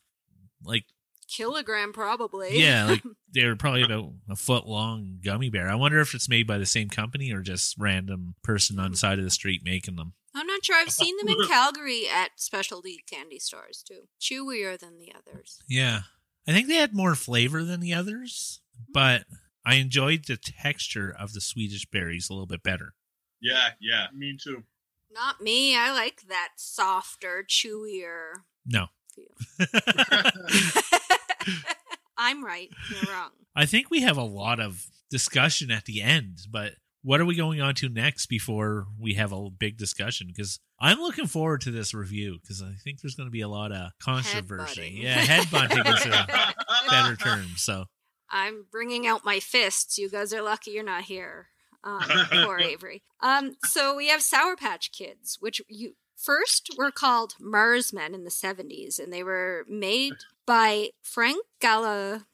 like 0.64 0.86
Kilogram, 1.28 1.94
probably. 1.94 2.60
yeah, 2.60 2.86
like 2.86 3.04
they 3.34 3.46
were 3.46 3.56
probably 3.56 3.84
about 3.84 4.12
a 4.30 4.36
foot 4.36 4.68
long 4.68 5.20
gummy 5.24 5.50
bear. 5.50 5.70
I 5.70 5.76
wonder 5.76 6.00
if 6.00 6.14
it's 6.14 6.30
made 6.30 6.48
by 6.48 6.58
the 6.58 6.66
same 6.66 6.90
company 6.90 7.32
or 7.32 7.42
just 7.42 7.76
random 7.78 8.36
person 8.44 8.80
on 8.80 8.92
the 8.92 8.98
side 8.98 9.20
of 9.20 9.26
the 9.26 9.32
street 9.32 9.62
making 9.64 9.96
them. 9.96 10.14
I'm 10.34 10.48
not 10.48 10.64
sure. 10.64 10.76
I've 10.76 10.92
seen 10.92 11.16
them 11.18 11.30
in 11.30 11.48
Calgary 11.48 12.08
at 12.08 12.32
specialty 12.38 13.04
candy 13.10 13.40
stores 13.40 13.84
too. 13.86 14.08
Chewier 14.22 14.78
than 14.78 15.00
the 15.00 15.14
others. 15.14 15.60
Yeah, 15.68 16.02
I 16.48 16.54
think 16.54 16.68
they 16.68 16.76
had 16.76 16.94
more 16.94 17.16
flavor 17.16 17.64
than 17.64 17.80
the 17.80 17.94
others, 17.94 18.62
hmm. 18.76 18.92
but 18.94 19.26
I 19.66 19.76
enjoyed 19.76 20.26
the 20.26 20.38
texture 20.38 21.14
of 21.18 21.34
the 21.34 21.42
Swedish 21.42 21.86
berries 21.86 22.30
a 22.30 22.34
little 22.34 22.48
bit 22.48 22.64
better. 22.64 22.94
Yeah, 23.42 23.70
yeah, 23.80 24.08
me 24.16 24.38
too. 24.42 24.64
Not 25.12 25.42
me. 25.42 25.76
I 25.76 25.92
like 25.92 26.24
that 26.30 26.50
softer, 26.58 27.46
chewier 27.48 28.44
No, 28.66 28.88
feel. 29.18 29.36
I'm 32.18 32.44
right. 32.44 32.70
You're 32.92 33.14
wrong. 33.14 33.30
I 33.56 33.66
think 33.66 33.90
we 33.90 34.02
have 34.02 34.18
a 34.18 34.24
lot 34.24 34.60
of 34.60 34.88
discussion 35.10 35.72
at 35.72 35.86
the 35.86 36.02
end, 36.02 36.40
but 36.50 36.74
what 37.04 37.22
are 37.22 37.26
we 37.26 37.36
going 37.36 37.62
on 37.62 37.74
to 37.76 37.90
next 37.90 38.26
before 38.26 38.88
we 39.00 39.14
have 39.14 39.32
a 39.32 39.50
big 39.50 39.78
discussion? 39.78 40.28
Because 40.28 40.60
I'm 40.80 41.00
looking 41.00 41.28
forward 41.28 41.62
to 41.62 41.72
this 41.72 41.94
review 41.94 42.38
because 42.42 42.62
I 42.62 42.74
think 42.84 43.02
there's 43.02 43.16
going 43.16 43.28
to 43.28 43.32
be 43.32 43.42
a 43.42 43.48
lot 43.48 43.72
of 43.72 43.92
controversy. 44.00 45.00
Headbutting. 45.00 45.04
Yeah, 45.04 45.26
headbutting 45.26 45.96
is 45.96 46.06
a 46.06 46.54
better 46.90 47.16
term. 47.16 47.46
So 47.56 47.86
I'm 48.30 48.66
bringing 48.72 49.08
out 49.08 49.26
my 49.26 49.40
fists. 49.40 49.98
You 49.98 50.10
guys 50.10 50.34
are 50.34 50.42
lucky 50.42 50.72
you're 50.72 50.84
not 50.84 51.04
here. 51.04 51.48
Um, 51.84 52.02
poor 52.32 52.60
Avery. 52.60 53.02
Um, 53.22 53.56
so 53.66 53.96
we 53.96 54.10
have 54.10 54.22
Sour 54.22 54.56
Patch 54.56 54.92
Kids, 54.92 55.38
which 55.40 55.62
you 55.70 55.94
first 56.18 56.72
were 56.78 56.92
called 56.92 57.36
Marsmen 57.40 58.14
in 58.14 58.24
the 58.24 58.30
70s, 58.30 59.00
and 59.00 59.14
they 59.14 59.24
were 59.24 59.64
made 59.70 60.14
by 60.48 60.90
Frank 61.04 61.44
Gala. 61.62 62.26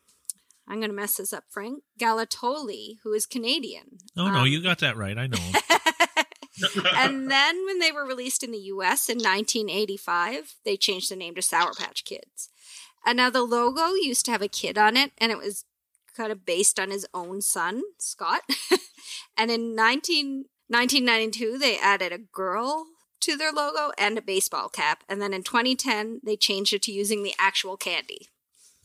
I'm 0.66 0.78
going 0.80 0.90
to 0.90 0.96
mess 0.96 1.18
this 1.18 1.34
up. 1.34 1.44
Frank 1.50 1.84
Galatolie, 2.00 3.00
who 3.04 3.12
is 3.12 3.26
Canadian. 3.26 3.98
oh 4.16 4.30
no, 4.32 4.40
Um, 4.40 4.48
you 4.48 4.64
got 4.64 4.80
that 4.80 4.96
right. 4.96 5.18
I 5.18 5.28
know. 5.28 5.38
and 6.96 7.30
then 7.30 7.66
when 7.66 7.80
they 7.80 7.92
were 7.92 8.06
released 8.06 8.44
in 8.44 8.52
the 8.52 8.60
US 8.60 9.10
in 9.10 9.18
1985, 9.18 10.56
they 10.64 10.78
changed 10.78 11.12
the 11.12 11.16
name 11.18 11.36
to 11.36 11.42
Sour 11.42 11.74
Patch 11.74 12.06
Kids. 12.06 12.50
And 13.06 13.18
now 13.18 13.30
the 13.30 13.42
logo 13.42 13.94
used 13.96 14.24
to 14.26 14.32
have 14.32 14.42
a 14.42 14.48
kid 14.48 14.78
on 14.78 14.96
it, 14.96 15.12
and 15.18 15.32
it 15.32 15.38
was 15.38 15.66
kind 16.16 16.32
of 16.32 16.46
based 16.46 16.80
on 16.80 16.92
his 16.92 17.06
own 17.14 17.42
son, 17.42 17.82
Scott. 17.98 18.42
and 19.38 19.52
in 19.52 19.76
19, 19.76 20.46
1992, 20.68 21.58
they 21.58 21.78
added 21.78 22.14
a 22.14 22.18
girl 22.20 22.86
to 23.24 23.38
their 23.38 23.52
logo 23.52 23.92
and 23.98 24.18
a 24.18 24.22
baseball 24.22 24.70
cap. 24.70 25.04
And 25.10 25.22
then 25.22 25.34
in 25.34 25.44
2010, 25.44 26.22
they 26.24 26.36
changed 26.36 26.74
it 26.74 26.82
to 26.84 26.92
using 26.92 27.24
the 27.24 27.34
actual 27.40 27.78
candy. 27.78 28.28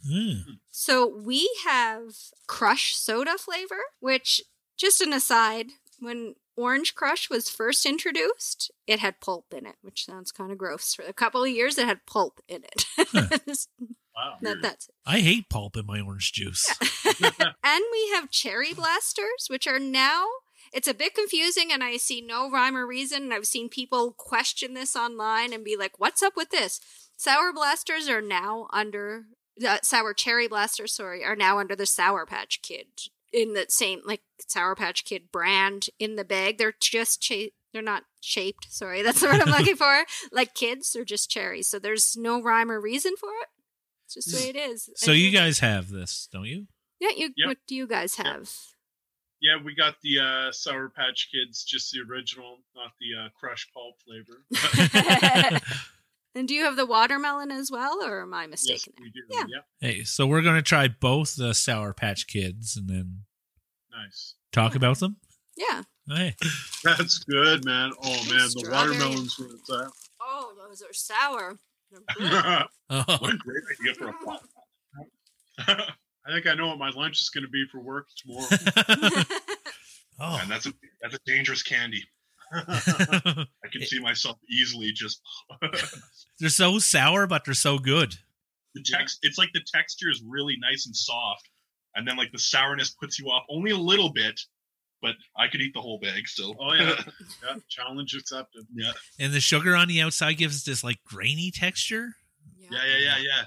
Hmm. 0.08 0.54
So 0.70 1.06
we 1.06 1.50
have 1.66 2.14
Crush 2.46 2.94
soda 2.96 3.36
flavor, 3.36 3.80
which, 4.00 4.40
just 4.76 5.00
an 5.00 5.12
aside, 5.12 5.66
when 5.98 6.36
Orange 6.56 6.94
Crush 6.94 7.30
was 7.30 7.48
first 7.48 7.86
introduced, 7.86 8.70
it 8.86 8.98
had 8.98 9.20
pulp 9.20 9.46
in 9.52 9.66
it, 9.66 9.76
which 9.82 10.06
sounds 10.06 10.32
kind 10.32 10.50
of 10.50 10.58
gross. 10.58 10.94
For 10.94 11.02
a 11.04 11.12
couple 11.12 11.42
of 11.42 11.50
years, 11.50 11.78
it 11.78 11.86
had 11.86 12.06
pulp 12.06 12.40
in 12.48 12.64
it. 12.64 13.66
Wow. 14.18 14.34
that, 14.42 14.62
that's 14.62 14.88
it. 14.88 14.94
I 15.06 15.20
hate 15.20 15.48
pulp 15.48 15.76
in 15.76 15.86
my 15.86 16.00
orange 16.00 16.32
juice. 16.32 16.74
and 17.22 17.84
we 17.92 18.10
have 18.14 18.32
Cherry 18.32 18.74
Blasters, 18.74 19.46
which 19.46 19.68
are 19.68 19.78
now. 19.78 20.26
It's 20.72 20.88
a 20.88 20.94
bit 20.94 21.14
confusing, 21.14 21.72
and 21.72 21.82
I 21.82 21.96
see 21.96 22.20
no 22.20 22.50
rhyme 22.50 22.76
or 22.76 22.86
reason. 22.86 23.24
And 23.24 23.34
I've 23.34 23.46
seen 23.46 23.68
people 23.68 24.12
question 24.16 24.74
this 24.74 24.94
online 24.96 25.52
and 25.52 25.64
be 25.64 25.76
like, 25.76 25.98
"What's 25.98 26.22
up 26.22 26.36
with 26.36 26.50
this?" 26.50 26.80
Sour 27.16 27.52
Blasters 27.52 28.08
are 28.08 28.22
now 28.22 28.68
under 28.72 29.24
uh, 29.66 29.78
Sour 29.82 30.14
Cherry 30.14 30.48
Blasters. 30.48 30.94
Sorry, 30.94 31.24
are 31.24 31.36
now 31.36 31.58
under 31.58 31.74
the 31.74 31.86
Sour 31.86 32.26
Patch 32.26 32.60
Kid 32.62 32.86
in 33.32 33.54
the 33.54 33.66
same 33.68 34.00
like 34.04 34.22
Sour 34.46 34.74
Patch 34.74 35.04
Kid 35.04 35.30
brand 35.32 35.86
in 35.98 36.16
the 36.16 36.24
bag. 36.24 36.58
They're 36.58 36.74
just 36.80 37.20
cha- 37.20 37.50
they're 37.72 37.82
not 37.82 38.04
shaped. 38.20 38.66
Sorry, 38.70 39.02
that's 39.04 39.20
the 39.20 39.26
word 39.26 39.40
I'm 39.40 39.50
looking 39.50 39.76
for. 39.76 40.04
Like 40.32 40.54
kids, 40.54 40.92
they're 40.92 41.04
just 41.04 41.30
cherries. 41.30 41.68
So 41.68 41.78
there's 41.78 42.16
no 42.16 42.42
rhyme 42.42 42.70
or 42.70 42.80
reason 42.80 43.14
for 43.18 43.30
it. 43.42 43.48
It's 44.06 44.14
just 44.14 44.30
the 44.32 44.36
way 44.42 44.48
it 44.50 44.56
is. 44.56 44.88
So 44.96 45.12
And 45.12 45.20
you 45.20 45.30
guys 45.30 45.58
have 45.58 45.90
this, 45.90 46.28
don't 46.32 46.46
you? 46.46 46.66
yeah, 47.00 47.10
you. 47.16 47.30
Yep. 47.36 47.46
What 47.48 47.58
do 47.66 47.74
you 47.74 47.86
guys 47.86 48.14
have? 48.16 48.50
Yeah, 49.40 49.56
we 49.64 49.74
got 49.74 49.94
the 50.02 50.18
uh, 50.18 50.52
Sour 50.52 50.88
Patch 50.90 51.28
Kids, 51.32 51.62
just 51.64 51.92
the 51.92 52.00
original, 52.10 52.58
not 52.74 52.90
the 53.00 53.26
uh, 53.26 53.28
Crush 53.38 53.68
Pulp 53.72 53.94
flavor. 54.04 54.42
and 56.34 56.48
do 56.48 56.54
you 56.54 56.64
have 56.64 56.76
the 56.76 56.86
watermelon 56.86 57.50
as 57.52 57.70
well, 57.70 58.02
or 58.04 58.22
am 58.22 58.34
I 58.34 58.42
yes, 58.42 58.50
mistaken? 58.50 58.94
we 59.00 59.10
do. 59.10 59.20
Yeah. 59.30 59.44
Yep. 59.48 59.64
Hey, 59.80 60.02
so 60.04 60.26
we're 60.26 60.42
going 60.42 60.56
to 60.56 60.62
try 60.62 60.88
both 60.88 61.36
the 61.36 61.54
Sour 61.54 61.92
Patch 61.94 62.26
Kids 62.26 62.76
and 62.76 62.88
then 62.88 63.22
Nice. 63.92 64.34
talk 64.52 64.74
about 64.74 64.98
them. 64.98 65.16
yeah. 65.56 65.82
Hey, 66.08 66.34
That's 66.84 67.18
good, 67.18 67.64
man. 67.66 67.92
Oh 68.02 68.08
man, 68.30 68.38
the 68.38 68.48
Strawberry. 68.48 68.96
watermelons 68.96 69.38
were 69.38 69.46
that. 69.68 69.90
Oh, 70.22 70.54
those 70.66 70.80
are 70.80 70.92
sour. 70.94 71.58
They're 71.90 72.00
good. 72.16 72.32
what 72.32 72.68
oh, 72.90 73.16
What 73.20 73.34
a 73.34 73.36
great 73.36 73.62
idea 73.78 73.94
for 73.94 74.08
a 74.08 74.12
plot. 74.14 75.90
I 76.28 76.32
think 76.32 76.46
I 76.46 76.54
know 76.54 76.68
what 76.68 76.78
my 76.78 76.90
lunch 76.90 77.22
is 77.22 77.30
going 77.30 77.44
to 77.44 77.50
be 77.50 77.64
for 77.72 77.80
work 77.80 78.06
tomorrow. 78.16 78.46
oh. 80.20 80.38
And 80.42 80.50
that's 80.50 80.66
a 80.66 80.72
that's 81.00 81.14
a 81.14 81.20
dangerous 81.26 81.62
candy. 81.62 82.04
I 82.52 83.46
can 83.70 83.82
see 83.82 83.98
myself 84.00 84.38
easily 84.50 84.90
just 84.92 85.20
they're 86.40 86.48
so 86.48 86.78
sour, 86.78 87.26
but 87.26 87.44
they're 87.44 87.54
so 87.54 87.78
good. 87.78 88.14
the 88.74 88.82
text. 88.82 89.18
It's 89.22 89.38
like 89.38 89.50
the 89.52 89.60
texture 89.72 90.10
is 90.10 90.22
really 90.26 90.56
nice 90.60 90.86
and 90.86 90.96
soft, 90.96 91.48
and 91.94 92.08
then 92.08 92.16
like 92.16 92.32
the 92.32 92.38
sourness 92.38 92.90
puts 92.90 93.18
you 93.18 93.26
off 93.26 93.44
only 93.50 93.70
a 93.70 93.76
little 93.76 94.12
bit. 94.12 94.40
But 95.00 95.14
I 95.36 95.46
could 95.46 95.60
eat 95.60 95.74
the 95.74 95.80
whole 95.80 96.00
bag 96.00 96.26
still. 96.26 96.56
Oh 96.60 96.72
yeah, 96.72 97.00
yeah. 97.44 97.56
Challenge 97.68 98.14
accepted. 98.14 98.66
yeah, 98.74 98.92
And 99.20 99.32
the 99.32 99.40
sugar 99.40 99.76
on 99.76 99.88
the 99.88 100.00
outside 100.02 100.34
gives 100.38 100.64
this 100.64 100.82
like 100.82 100.98
grainy 101.04 101.50
texture. 101.52 102.14
Yeah. 102.58 102.70
yeah, 102.72 102.84
yeah, 102.84 102.98
yeah, 102.98 103.16
yeah. 103.18 103.44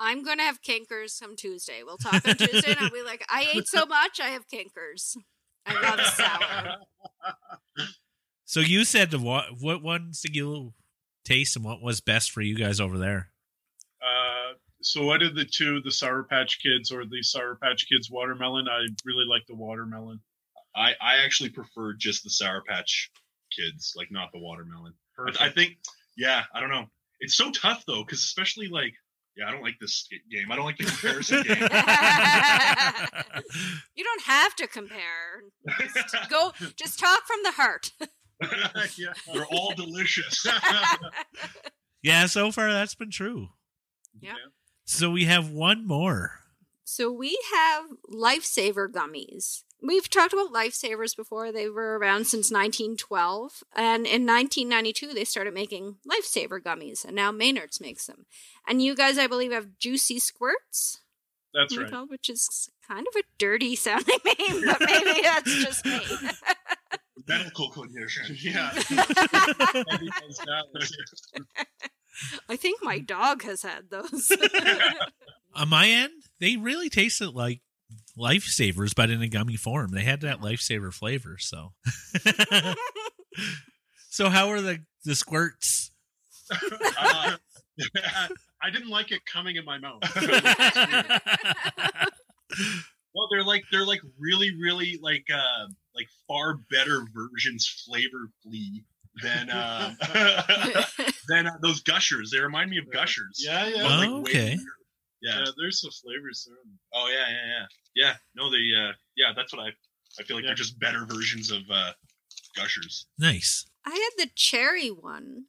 I'm 0.00 0.22
gonna 0.22 0.44
have 0.44 0.62
cankers 0.62 1.20
come 1.20 1.36
Tuesday. 1.36 1.82
We'll 1.84 1.96
talk 1.96 2.26
on 2.26 2.36
Tuesday, 2.36 2.70
and 2.72 2.80
I'll 2.80 2.90
be 2.90 3.02
like, 3.02 3.24
I 3.28 3.48
ate 3.52 3.66
so 3.66 3.84
much, 3.86 4.20
I 4.20 4.28
have 4.28 4.46
cankers. 4.48 5.16
I 5.66 5.80
love 5.82 6.00
sour. 6.06 6.76
So 8.44 8.60
you 8.60 8.84
said 8.84 9.10
the 9.10 9.18
what? 9.18 9.60
What 9.60 9.82
ones 9.82 10.22
did 10.22 10.34
you 10.34 10.72
taste, 11.22 11.54
and 11.54 11.64
what 11.66 11.82
was 11.82 12.00
best 12.00 12.30
for 12.30 12.40
you 12.40 12.56
guys 12.56 12.80
over 12.80 12.96
there? 12.96 13.28
Uh, 14.00 14.54
so 14.80 15.04
what 15.04 15.22
are 15.22 15.30
the 15.30 15.44
two, 15.44 15.82
the 15.82 15.90
Sour 15.90 16.22
Patch 16.22 16.58
Kids 16.62 16.90
or 16.90 17.04
the 17.04 17.22
Sour 17.22 17.58
Patch 17.62 17.86
Kids 17.86 18.10
watermelon? 18.10 18.66
I 18.66 18.86
really 19.04 19.26
like 19.26 19.46
the 19.46 19.54
watermelon. 19.54 20.20
I 20.74 20.94
I 20.98 21.18
actually 21.22 21.50
prefer 21.50 21.92
just 21.92 22.24
the 22.24 22.30
Sour 22.30 22.62
Patch 22.66 23.10
Kids, 23.54 23.92
like 23.96 24.10
not 24.10 24.32
the 24.32 24.38
watermelon. 24.38 24.94
I, 25.18 25.46
I 25.46 25.48
think, 25.50 25.76
yeah, 26.16 26.44
I 26.54 26.60
don't 26.60 26.70
know. 26.70 26.86
It's 27.20 27.34
so 27.34 27.50
tough 27.50 27.84
though, 27.86 28.02
because 28.02 28.20
especially 28.20 28.68
like, 28.68 28.94
yeah, 29.38 29.48
I 29.48 29.52
don't 29.52 29.62
like 29.62 29.78
this 29.80 30.08
game. 30.30 30.50
I 30.50 30.56
don't 30.56 30.64
like 30.64 30.78
the 30.78 30.84
comparison 30.84 31.44
game. 31.44 31.56
you 33.94 34.02
don't 34.02 34.22
have 34.22 34.56
to 34.56 34.66
compare. 34.66 35.44
Just 35.80 36.16
go, 36.30 36.52
just 36.76 36.98
talk 36.98 37.24
from 37.24 37.44
the 37.44 37.52
heart. 37.52 37.92
yeah. 38.96 39.12
They're 39.32 39.46
all 39.46 39.74
delicious. 39.76 40.44
Yeah, 42.02 42.26
so 42.26 42.50
far 42.50 42.72
that's 42.72 42.96
been 42.96 43.12
true. 43.12 43.50
Yeah. 44.20 44.34
So 44.84 45.10
we 45.10 45.26
have 45.26 45.50
one 45.50 45.86
more. 45.86 46.40
So 46.84 47.12
we 47.12 47.38
have 47.54 47.84
lifesaver 48.12 48.88
gummies. 48.88 49.62
We've 49.80 50.10
talked 50.10 50.32
about 50.32 50.52
lifesavers 50.52 51.14
before. 51.16 51.52
They 51.52 51.68
were 51.68 51.98
around 51.98 52.24
since 52.26 52.50
1912. 52.50 53.62
And 53.76 54.06
in 54.06 54.26
1992, 54.26 55.14
they 55.14 55.24
started 55.24 55.54
making 55.54 55.96
lifesaver 56.08 56.60
gummies. 56.60 57.04
And 57.04 57.14
now 57.14 57.30
Maynard's 57.30 57.80
makes 57.80 58.06
them. 58.06 58.26
And 58.66 58.82
you 58.82 58.96
guys, 58.96 59.18
I 59.18 59.26
believe, 59.28 59.52
have 59.52 59.78
Juicy 59.78 60.18
Squirts, 60.18 61.00
That's 61.54 61.76
right. 61.78 61.90
call- 61.90 62.08
which 62.08 62.28
is 62.28 62.68
kind 62.88 63.06
of 63.06 63.14
a 63.20 63.22
dirty 63.38 63.76
sounding 63.76 64.18
name, 64.24 64.64
but 64.66 64.80
maybe 64.80 65.20
that's 65.22 65.54
just 65.54 65.84
me. 65.84 66.00
Medical 67.28 67.70
condition. 67.70 68.36
Yeah. 68.40 68.70
I 72.48 72.56
think 72.56 72.82
my 72.82 72.98
dog 72.98 73.42
has 73.44 73.62
had 73.62 73.90
those. 73.90 74.32
On 75.54 75.68
my 75.68 75.88
end, 75.88 76.12
they 76.40 76.56
really 76.56 76.88
tasted 76.88 77.30
like 77.30 77.60
lifesavers, 78.18 78.94
but 78.94 79.10
in 79.10 79.22
a 79.22 79.28
gummy 79.28 79.56
form. 79.56 79.90
They 79.92 80.02
had 80.02 80.20
that 80.22 80.40
lifesaver 80.40 80.92
flavor. 80.92 81.36
So, 81.38 81.72
so 84.10 84.28
how 84.28 84.48
are 84.50 84.60
the 84.60 84.80
the 85.04 85.14
squirts? 85.14 85.90
Uh, 86.50 87.36
I 88.62 88.70
didn't 88.70 88.88
like 88.90 89.12
it 89.12 89.24
coming 89.24 89.56
in 89.56 89.64
my 89.64 89.78
mouth. 89.78 90.02
Well, 93.14 93.26
they're 93.32 93.42
like 93.42 93.64
they're 93.72 93.86
like 93.86 94.00
really, 94.18 94.54
really 94.54 94.98
like 95.02 95.24
uh 95.32 95.66
like 95.96 96.06
far 96.28 96.58
better 96.70 97.04
versions 97.12 97.84
flavorfully 97.88 98.84
than 99.22 99.50
uh 99.50 99.94
than 101.28 101.46
uh, 101.48 101.52
those 101.60 101.80
gushers. 101.80 102.30
They 102.30 102.38
remind 102.40 102.70
me 102.70 102.78
of 102.78 102.88
gushers. 102.92 103.42
Yeah, 103.44 103.66
yeah. 103.66 103.82
But, 103.82 103.98
like, 103.98 104.08
Oh, 104.08 104.14
way 104.20 104.30
okay. 104.30 104.48
better. 104.50 104.62
Yeah. 105.22 105.40
Yeah, 105.40 105.50
there's 105.56 105.80
some 105.80 105.90
flavors 105.90 106.46
there. 106.48 106.56
Oh 106.94 107.08
yeah, 107.08 107.26
yeah, 107.28 107.46
yeah. 107.46 107.66
Yeah. 107.94 108.14
No, 108.36 108.50
they 108.50 108.58
uh 108.76 108.92
yeah, 109.16 109.32
that's 109.34 109.52
what 109.52 109.62
I 109.62 109.68
I 110.18 110.22
feel 110.24 110.36
like 110.36 110.44
Yeah. 110.44 110.50
they're 110.50 110.54
just 110.56 110.78
better 110.78 111.04
versions 111.06 111.50
of 111.50 111.62
uh 111.70 111.92
gushers. 112.56 113.06
nice. 113.18 113.66
I 113.84 113.90
had 113.90 114.24
the 114.26 114.30
cherry 114.34 114.88
one. 114.90 115.44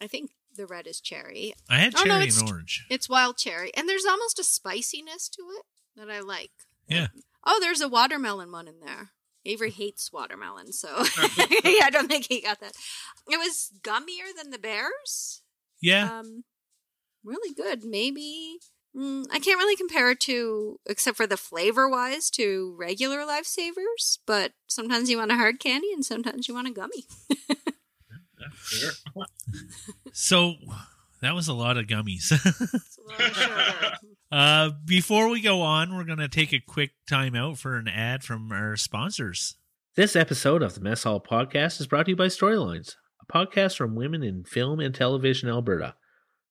I 0.00 0.06
think 0.06 0.30
the 0.54 0.66
red 0.66 0.86
is 0.86 1.00
cherry. 1.00 1.54
I 1.68 1.78
had 1.78 1.94
Oh, 1.94 1.98
cherry 1.98 2.08
no, 2.08 2.14
and 2.16 2.24
it's- 2.28 2.50
orange. 2.50 2.86
It's 2.90 3.08
wild 3.08 3.38
cherry, 3.38 3.72
and 3.74 3.88
there's 3.88 4.04
almost 4.04 4.38
a 4.38 4.44
spiciness 4.44 5.28
to 5.30 5.42
it 5.58 5.64
that 5.96 6.10
I 6.10 6.20
like. 6.20 6.50
Yeah. 6.86 7.08
Oh, 7.44 7.58
there's 7.60 7.80
a 7.80 7.88
watermelon 7.88 8.52
one 8.52 8.68
in 8.68 8.80
there. 8.80 9.10
Avery 9.44 9.70
hates 9.70 10.12
watermelon, 10.12 10.72
so 10.72 10.88
yeah, 11.64 11.84
I 11.84 11.90
don't 11.90 12.06
think 12.08 12.26
he 12.28 12.40
got 12.42 12.60
that. 12.60 12.74
It 13.28 13.38
was 13.38 13.72
gummier 13.82 14.30
than 14.36 14.50
the 14.50 14.58
bears. 14.58 15.42
Yeah. 15.80 16.18
Um, 16.20 16.44
really 17.24 17.52
good. 17.54 17.82
Maybe 17.84 18.58
mm, 18.96 19.26
I 19.30 19.38
can't 19.38 19.58
really 19.58 19.76
compare 19.76 20.10
it 20.10 20.20
to, 20.20 20.78
except 20.86 21.16
for 21.16 21.26
the 21.26 21.36
flavor 21.36 21.88
wise, 21.88 22.30
to 22.30 22.74
regular 22.78 23.18
lifesavers. 23.20 24.18
But 24.26 24.52
sometimes 24.66 25.10
you 25.10 25.18
want 25.18 25.32
a 25.32 25.36
hard 25.36 25.60
candy, 25.60 25.92
and 25.92 26.04
sometimes 26.04 26.48
you 26.48 26.54
want 26.54 26.68
a 26.68 26.72
gummy. 26.72 27.06
Fair. 28.52 28.90
So 30.14 30.56
that 31.22 31.34
was 31.34 31.48
a 31.48 31.54
lot 31.54 31.78
of 31.78 31.86
gummies. 31.86 32.30
A 32.30 33.10
lot 33.10 33.30
of 33.30 33.36
sugar. 33.36 33.92
uh, 34.32 34.70
before 34.84 35.28
we 35.28 35.40
go 35.40 35.62
on, 35.62 35.96
we're 35.96 36.04
going 36.04 36.18
to 36.18 36.28
take 36.28 36.52
a 36.52 36.60
quick 36.60 36.90
time 37.08 37.34
out 37.34 37.58
for 37.58 37.76
an 37.76 37.88
ad 37.88 38.22
from 38.22 38.52
our 38.52 38.76
sponsors. 38.76 39.56
This 39.96 40.14
episode 40.14 40.62
of 40.62 40.74
the 40.74 40.82
Mess 40.82 41.04
Hall 41.04 41.18
Podcast 41.18 41.80
is 41.80 41.86
brought 41.86 42.04
to 42.06 42.10
you 42.10 42.16
by 42.16 42.26
Storylines, 42.26 42.96
a 43.22 43.32
podcast 43.32 43.76
from 43.76 43.94
women 43.94 44.22
in 44.22 44.44
film 44.44 44.80
and 44.80 44.94
television 44.94 45.48
Alberta. 45.48 45.94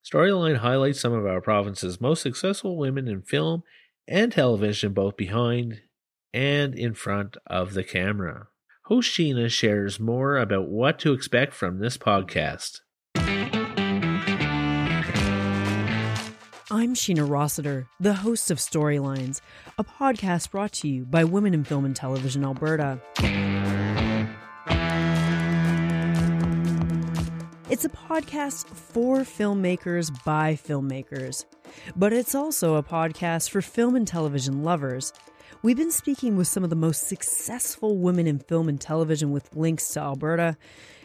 Storyline 0.04 0.58
highlights 0.58 1.00
some 1.00 1.14
of 1.14 1.28
our 1.28 1.42
province's 1.42 2.02
most 2.02 2.22
successful 2.24 2.76
women 2.76 3.08
in 3.08 3.22
film 3.22 3.64
and 4.08 4.32
television, 4.32 4.94
both 4.94 5.16
behind 5.16 5.82
and 6.34 6.74
in 6.74 6.94
front 6.96 7.38
of 7.46 7.74
the 7.74 7.84
camera. 7.84 8.48
Host 8.86 9.12
Sheena 9.12 9.50
shares 9.50 10.00
more 10.00 10.38
about 10.38 10.68
what 10.68 10.98
to 11.00 11.14
expect 11.14 11.54
from 11.54 11.80
this 11.80 11.98
podcast. 11.98 12.80
I'm 16.74 16.96
Sheena 16.96 17.30
Rossiter, 17.30 17.88
the 18.00 18.14
host 18.16 18.50
of 18.50 18.58
Storylines, 18.58 19.42
a 19.78 19.84
podcast 19.84 20.50
brought 20.52 20.72
to 20.74 20.88
you 20.88 21.06
by 21.06 21.26
Women 21.26 21.54
in 21.54 21.64
Film 21.64 21.86
and 21.86 21.96
Television 21.96 22.44
Alberta. 22.44 23.00
It's 27.72 27.86
a 27.86 27.90
podcast 27.90 28.68
for 28.68 29.20
filmmakers 29.20 30.12
by 30.26 30.56
filmmakers, 30.56 31.46
but 31.96 32.12
it's 32.12 32.36
also 32.36 32.76
a 32.76 32.84
podcast 32.84 33.50
for 33.50 33.62
film 33.62 33.96
and 33.96 34.06
television 34.06 34.62
lovers. 34.62 35.14
We've 35.64 35.78
been 35.78 35.90
speaking 35.90 36.36
with 36.36 36.50
some 36.50 36.66
of 36.66 36.70
the 36.70 36.76
most 36.76 37.08
successful 37.08 37.98
women 37.98 38.28
in 38.28 38.40
film 38.40 38.68
and 38.68 38.80
television 38.80 39.32
with 39.32 39.56
links 39.56 39.88
to 39.94 40.02
Alberta, 40.02 40.58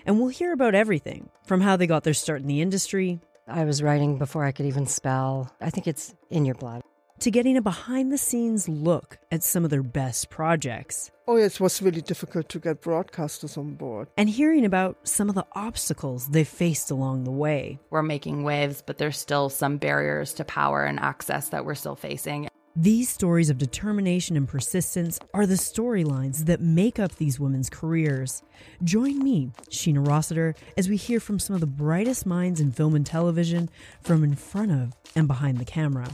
and 0.07 0.19
we'll 0.19 0.27
hear 0.27 0.53
about 0.53 0.75
everything 0.75 1.29
from 1.47 1.61
how 1.61 1.77
they 1.77 1.87
got 1.87 2.03
their 2.03 2.13
start 2.13 2.41
in 2.41 2.49
the 2.49 2.61
industry 2.61 3.21
I 3.47 3.63
was 3.65 3.81
writing 3.81 4.19
before 4.19 4.45
I 4.45 4.51
could 4.51 4.67
even 4.67 4.87
spell. 4.87 5.49
I 5.61 5.71
think 5.71 5.87
it's 5.87 6.17
in 6.31 6.45
your 6.45 6.57
blood. 6.57 6.83
To 7.21 7.31
getting 7.31 7.57
a 7.57 7.63
behind 7.63 8.13
the 8.13 8.19
scenes 8.19 8.69
look 8.69 9.19
at 9.33 9.43
some 9.43 9.65
of 9.65 9.71
their 9.71 9.83
best 9.83 10.31
projects 10.31 11.11
Oh, 11.29 11.37
yeah, 11.37 11.47
it 11.47 11.59
was 11.59 11.83
really 11.83 12.03
difficult 12.03 12.49
to 12.51 12.61
get 12.61 12.83
broadcasters 12.83 13.59
on 13.59 13.75
board. 13.75 14.07
and 14.17 14.29
hearing 14.31 14.65
about 14.65 15.09
some 15.09 15.29
of 15.29 15.35
the 15.35 15.45
obstacles 15.53 16.29
they've 16.29 16.47
faced 16.47 16.93
along 16.93 17.25
the 17.25 17.33
way. 17.33 17.81
we're 17.91 18.03
making 18.03 18.45
waves, 18.45 18.81
but 18.87 18.99
there's 18.99 19.19
still 19.19 19.49
some 19.49 19.77
barriers 19.77 20.33
to 20.35 20.45
power 20.45 20.85
and 20.85 21.01
access 21.01 21.49
that 21.49 21.65
we're 21.65 21.75
still 21.75 21.97
facing. 21.97 22.49
These 22.79 23.09
stories 23.09 23.49
of 23.51 23.57
determination 23.59 24.37
and 24.37 24.47
persistence 24.47 25.19
are 25.35 25.47
the 25.47 25.55
storylines 25.55 26.45
that 26.45 26.61
make 26.61 26.99
up 27.01 27.17
these 27.17 27.41
women's 27.41 27.71
careers. 27.71 28.43
Join 28.85 29.19
me, 29.19 29.51
Sheena 29.71 30.07
Rossiter, 30.07 30.55
as 30.77 30.89
we 30.89 30.97
hear 30.97 31.19
from 31.19 31.39
some 31.39 31.55
of 31.55 31.61
the 31.61 31.67
brightest 31.67 32.27
minds 32.27 32.61
in 32.61 32.71
film 32.73 32.95
and 32.95 33.07
television 33.07 33.71
from 34.03 34.23
in 34.23 34.37
front 34.37 34.73
of 34.73 34.93
and 35.17 35.27
behind 35.27 35.57
the 35.59 35.65
camera. 35.65 36.07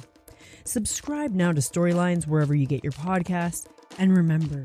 Subscribe 0.65 1.33
now 1.33 1.53
to 1.53 1.61
Storylines 1.61 2.27
wherever 2.27 2.55
you 2.55 2.67
get 2.67 2.83
your 2.83 2.93
podcasts. 2.93 3.67
And 3.99 4.17
remember, 4.17 4.65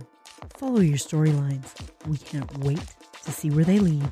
follow 0.55 0.79
your 0.79 0.97
storylines. 0.97 1.73
We 2.07 2.17
can't 2.17 2.57
wait 2.59 2.83
to 3.23 3.31
see 3.31 3.49
where 3.49 3.65
they 3.65 3.79
lead. 3.79 4.09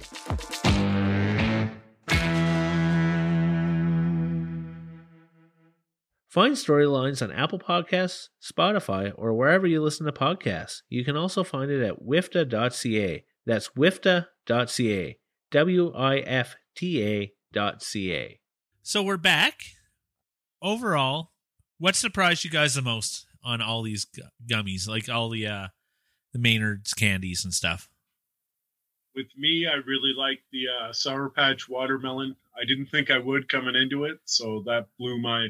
Find 6.28 6.56
storylines 6.56 7.22
on 7.22 7.32
Apple 7.32 7.60
Podcasts, 7.60 8.28
Spotify, 8.44 9.14
or 9.16 9.34
wherever 9.34 9.66
you 9.66 9.82
listen 9.82 10.06
to 10.06 10.12
podcasts. 10.12 10.82
You 10.90 11.06
can 11.06 11.16
also 11.16 11.46
find 11.46 11.72
it 11.72 11.82
at 11.82 12.04
wifta.ca. 12.04 13.24
That's 13.46 13.70
wifta.ca. 13.70 15.18
W 15.52 15.94
I 15.96 16.18
F 16.18 16.56
T 16.76 17.04
A 17.04 17.34
dot 17.54 17.82
C 17.82 18.14
A. 18.14 18.42
So 18.82 19.02
we're 19.02 19.16
back. 19.16 19.62
Overall, 20.62 21.32
what 21.78 21.96
surprised 21.96 22.44
you 22.44 22.50
guys 22.50 22.76
the 22.76 22.82
most 22.82 23.26
on 23.44 23.62
all 23.62 23.84
these 23.84 24.08
gummies, 24.48 24.88
like 24.88 25.10
all 25.10 25.30
the 25.30 25.48
uh 25.48 25.68
the 26.34 26.40
Maynard's 26.40 26.94
candies 26.94 27.44
and 27.44 27.54
stuff? 27.54 27.90
With 29.16 29.28
me, 29.38 29.66
I 29.66 29.76
really 29.76 30.14
like 30.18 30.42
the 30.52 30.66
uh, 30.68 30.92
Sour 30.92 31.30
Patch 31.30 31.70
watermelon. 31.70 32.36
I 32.62 32.66
didn't 32.66 32.88
think 32.88 33.10
I 33.10 33.18
would 33.18 33.48
coming 33.48 33.76
into 33.76 34.04
it, 34.04 34.20
so 34.26 34.62
that 34.66 34.88
blew 35.00 35.22
my 35.22 35.48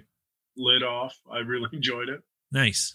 lid 0.56 0.84
off. 0.84 1.16
I 1.32 1.40
really 1.40 1.70
enjoyed 1.74 2.10
it. 2.10 2.22
Nice. 2.52 2.94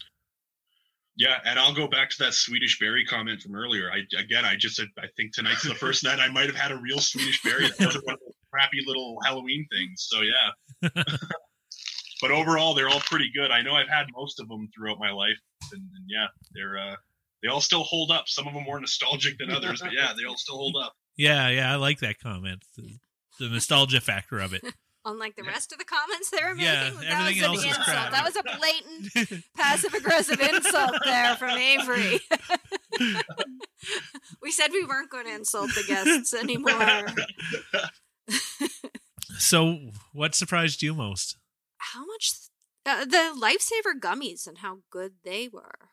Yeah, 1.16 1.38
and 1.44 1.58
I'll 1.58 1.74
go 1.74 1.88
back 1.88 2.10
to 2.10 2.18
that 2.20 2.34
Swedish 2.34 2.78
berry 2.78 3.04
comment 3.04 3.42
from 3.42 3.56
earlier. 3.56 3.90
I 3.90 4.02
again, 4.18 4.44
I 4.44 4.54
just 4.56 4.76
said 4.76 4.86
I 4.98 5.06
think 5.16 5.34
tonight's 5.34 5.64
the 5.64 5.74
first 5.74 6.04
night 6.04 6.20
I 6.20 6.30
might 6.30 6.46
have 6.46 6.56
had 6.56 6.70
a 6.70 6.78
real 6.78 7.00
Swedish 7.00 7.42
berry. 7.42 7.66
That 7.66 7.86
wasn't 7.86 8.06
one 8.06 8.14
of 8.14 8.20
those 8.20 8.34
crappy 8.52 8.78
little 8.86 9.18
Halloween 9.24 9.66
things. 9.70 10.08
So 10.08 10.20
yeah. 10.22 10.88
but 12.20 12.30
overall, 12.30 12.74
they're 12.74 12.88
all 12.88 13.00
pretty 13.00 13.30
good. 13.34 13.50
I 13.50 13.62
know 13.62 13.74
I've 13.74 13.88
had 13.88 14.06
most 14.16 14.40
of 14.40 14.48
them 14.48 14.68
throughout 14.74 14.98
my 14.98 15.10
life, 15.10 15.38
and, 15.72 15.80
and 15.82 16.04
yeah, 16.08 16.26
they're 16.54 16.78
uh, 16.78 16.96
they 17.42 17.48
all 17.48 17.60
still 17.60 17.82
hold 17.84 18.10
up. 18.10 18.24
Some 18.28 18.46
of 18.46 18.54
them 18.54 18.64
more 18.64 18.78
nostalgic 18.80 19.38
than 19.38 19.50
others, 19.50 19.80
but 19.80 19.92
yeah, 19.92 20.12
they 20.16 20.24
all 20.24 20.36
still 20.36 20.56
hold 20.56 20.76
up. 20.82 20.92
Yeah, 21.16 21.48
yeah, 21.48 21.70
I 21.70 21.76
like 21.76 21.98
that 22.00 22.18
comment. 22.18 22.64
The, 22.78 22.98
the 23.38 23.48
nostalgia 23.50 24.00
factor 24.00 24.38
of 24.38 24.54
it. 24.54 24.62
Unlike 25.04 25.36
the 25.36 25.42
rest 25.42 25.70
of 25.72 25.78
the 25.78 25.84
comments 25.84 26.30
they 26.30 26.42
were 26.42 26.54
making, 26.54 26.64
Yeah, 26.64 26.90
that 26.90 27.20
everything 27.20 27.50
was 27.50 27.64
else 27.64 27.64
an 27.64 27.70
is 27.70 27.76
insult. 27.76 27.84
crap. 27.84 28.12
That 28.12 28.24
was 28.24 28.36
a 28.36 28.42
blatant 28.42 29.44
passive 29.56 29.92
aggressive 29.92 30.40
insult 30.40 30.92
there 31.04 31.36
from 31.36 31.50
Avery. 31.58 32.20
We 34.40 34.50
said 34.50 34.68
we 34.72 34.84
weren't 34.84 35.10
going 35.10 35.26
to 35.26 35.34
insult 35.34 35.70
the 35.74 35.84
guests 35.86 36.32
anymore. 36.32 37.06
So, 39.38 39.90
what 40.12 40.34
surprised 40.34 40.82
you 40.82 40.94
most? 40.94 41.36
How 41.92 42.04
much 42.06 42.32
uh, 42.86 43.04
the 43.04 43.34
lifesaver 43.40 43.98
gummies 43.98 44.46
and 44.46 44.58
how 44.58 44.78
good 44.90 45.14
they 45.24 45.48
were 45.48 45.90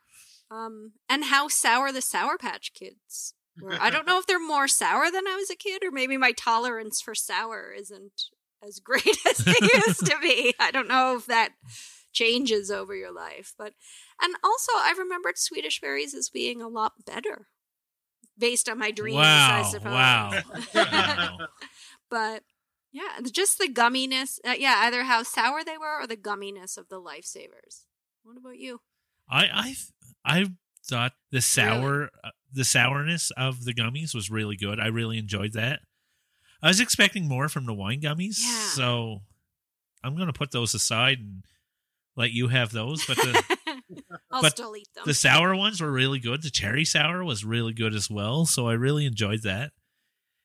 um 0.50 0.94
and 1.10 1.26
how 1.26 1.48
sour 1.48 1.92
the 1.92 2.02
sour 2.02 2.38
patch 2.38 2.74
kids 2.74 3.34
were 3.60 3.82
i 3.82 3.90
don't 3.90 4.06
know 4.08 4.20
if 4.20 4.26
they're 4.26 4.40
more 4.40 4.68
sour 4.68 5.12
than 5.12 5.28
i 5.28 5.36
was 5.36 5.50
a 5.50 5.56
kid 5.56 5.84
or 5.84 5.92
maybe 5.92 6.18
my 6.18 6.32
tolerance 6.32 7.02
for 7.02 7.16
sour 7.16 7.72
isn't 7.78 8.24
as 8.66 8.80
great 8.80 9.06
as 9.30 9.38
they 9.46 9.68
used 9.88 10.06
to 10.06 10.16
be 10.22 10.54
i 10.60 10.72
don't 10.72 10.88
know 10.88 11.16
if 11.18 11.26
that 11.26 11.52
changes 12.14 12.72
over 12.72 12.96
your 12.96 13.12
life 13.14 13.54
but 13.58 13.74
and 14.22 14.36
also 14.44 14.72
i 14.78 14.94
remembered 14.98 15.38
swedish 15.38 15.80
berries 15.82 16.16
as 16.16 16.30
being 16.30 16.62
a 16.62 16.68
lot 16.68 16.94
better 17.06 17.48
based 18.38 18.70
on 18.70 18.78
my 18.80 18.92
dreams 18.92 19.48
i 19.50 19.62
Wow, 19.62 19.72
suppose 19.72 19.94
wow. 19.94 20.42
Wow. 20.74 21.38
but 22.10 22.44
yeah, 22.92 23.20
just 23.32 23.58
the 23.58 23.68
gumminess. 23.68 24.40
Uh, 24.48 24.56
yeah, 24.58 24.82
either 24.84 25.04
how 25.04 25.24
sour 25.24 25.64
they 25.64 25.78
were 25.78 26.02
or 26.02 26.08
the 26.08 26.18
gumminess 26.18 26.78
of 26.78 26.90
the 26.90 27.00
lifesavers. 27.02 27.86
What 28.24 28.38
about 28.38 28.58
you? 28.58 28.80
I 29.30 29.46
I 29.46 29.76
I 30.42 30.46
thought 30.86 31.14
the 31.32 31.42
sour 31.42 32.10
uh, 32.24 32.30
the 32.52 32.64
sourness 32.64 33.32
of 33.38 33.66
the 33.66 33.74
gummies 33.74 34.16
was 34.16 34.30
really 34.30 34.56
good. 34.56 34.80
I 34.80 34.88
really 34.88 35.18
enjoyed 35.18 35.54
that. 35.54 35.82
I 36.62 36.70
was 36.70 36.80
expecting 36.80 37.28
more 37.28 37.50
from 37.50 37.66
the 37.66 37.74
wine 37.74 38.02
gummies, 38.02 38.40
Yeah. 38.42 38.68
so 38.70 39.20
I'm 40.04 40.16
going 40.16 40.28
to 40.28 40.34
put 40.34 40.52
those 40.52 40.74
aside 40.74 41.20
and 41.20 41.44
let 42.16 42.32
you 42.32 42.48
have 42.48 42.72
those. 42.72 43.06
But 43.06 43.18
the 43.18 43.44
I'll 44.32 44.42
but 44.42 44.54
still 44.54 44.76
eat 44.76 44.88
them. 44.96 45.04
the 45.06 45.14
sour 45.14 45.56
ones 45.56 45.82
were 45.82 45.92
really 45.92 46.20
good. 46.20 46.42
The 46.42 46.50
cherry 46.50 46.84
sour 46.86 47.24
was 47.24 47.46
really 47.46 47.74
good 47.74 47.94
as 47.94 48.10
well, 48.10 48.46
so 48.46 48.68
I 48.68 48.74
really 48.74 49.06
enjoyed 49.06 49.44
that. 49.44 49.72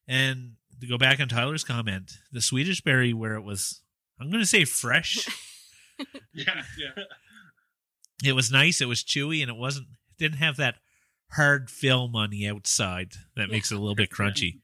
And 0.07 0.53
to 0.83 0.89
go 0.89 0.99
back 0.99 1.21
on 1.21 1.29
Tyler's 1.29 1.63
comment, 1.63 2.19
the 2.33 2.41
Swedish 2.41 2.81
berry 2.81 3.13
where 3.13 3.35
it 3.35 3.43
was 3.43 3.83
I'm 4.21 4.31
going 4.31 4.43
to 4.43 4.47
say 4.47 4.65
fresh. 4.65 5.29
Yeah, 6.35 6.63
yeah. 6.77 7.05
it 8.25 8.33
was 8.33 8.51
nice, 8.51 8.81
it 8.81 8.89
was 8.89 9.05
chewy 9.05 9.41
and 9.41 9.49
it 9.49 9.57
wasn't 9.57 9.87
it 9.87 10.19
didn't 10.19 10.39
have 10.39 10.57
that 10.57 10.77
hard 11.33 11.71
film 11.71 12.17
on 12.17 12.31
the 12.31 12.49
outside 12.49 13.13
that 13.37 13.51
makes 13.51 13.71
it 13.71 13.77
a 13.77 13.79
little 13.79 13.95
bit 13.95 14.11
crunchy. 14.11 14.61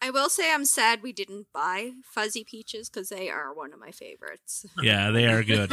I 0.00 0.10
will 0.10 0.30
say 0.30 0.50
I'm 0.50 0.64
sad 0.64 1.02
we 1.02 1.12
didn't 1.12 1.48
buy 1.52 1.90
fuzzy 2.04 2.42
peaches 2.42 2.88
because 2.88 3.10
they 3.10 3.28
are 3.28 3.52
one 3.52 3.74
of 3.74 3.80
my 3.80 3.90
favorites. 3.90 4.64
Yeah, 4.80 5.10
they 5.10 5.26
are 5.26 5.42
good. 5.42 5.72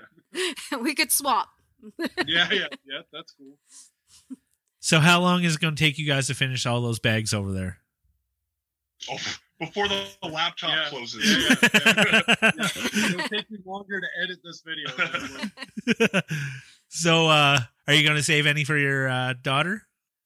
we 0.80 0.94
could 0.94 1.12
swap. 1.12 1.48
yeah, 1.98 2.48
yeah, 2.50 2.68
yeah. 2.86 3.02
That's 3.12 3.34
cool. 3.36 3.58
So 4.80 5.00
how 5.00 5.20
long 5.20 5.44
is 5.44 5.56
it 5.56 5.60
going 5.60 5.74
to 5.74 5.82
take 5.82 5.98
you 5.98 6.06
guys 6.06 6.28
to 6.28 6.34
finish 6.34 6.64
all 6.64 6.80
those 6.80 6.98
bags 6.98 7.34
over 7.34 7.52
there? 7.52 7.78
Oh, 9.10 9.16
before 9.60 9.88
the, 9.88 10.06
the 10.22 10.28
laptop 10.28 10.70
Yeah. 10.70 10.86
closes. 10.88 11.24
Yeah, 11.24 11.56
yeah, 11.62 12.12
yeah. 12.12 12.38
Yeah. 12.94 13.06
It'll 13.08 13.28
take 13.28 13.50
me 13.50 13.58
longer 13.64 14.00
to 14.00 14.06
edit 14.22 14.38
this 14.44 14.62
video. 14.64 14.88
than 14.96 15.50
it 15.86 16.10
will- 16.12 16.20
so 16.88 17.28
uh 17.28 17.58
are 17.86 17.94
you 17.94 18.02
going 18.04 18.16
to 18.16 18.22
save 18.22 18.46
any 18.46 18.64
for 18.64 18.76
your 18.78 19.08
uh, 19.08 19.34
daughter? 19.42 19.82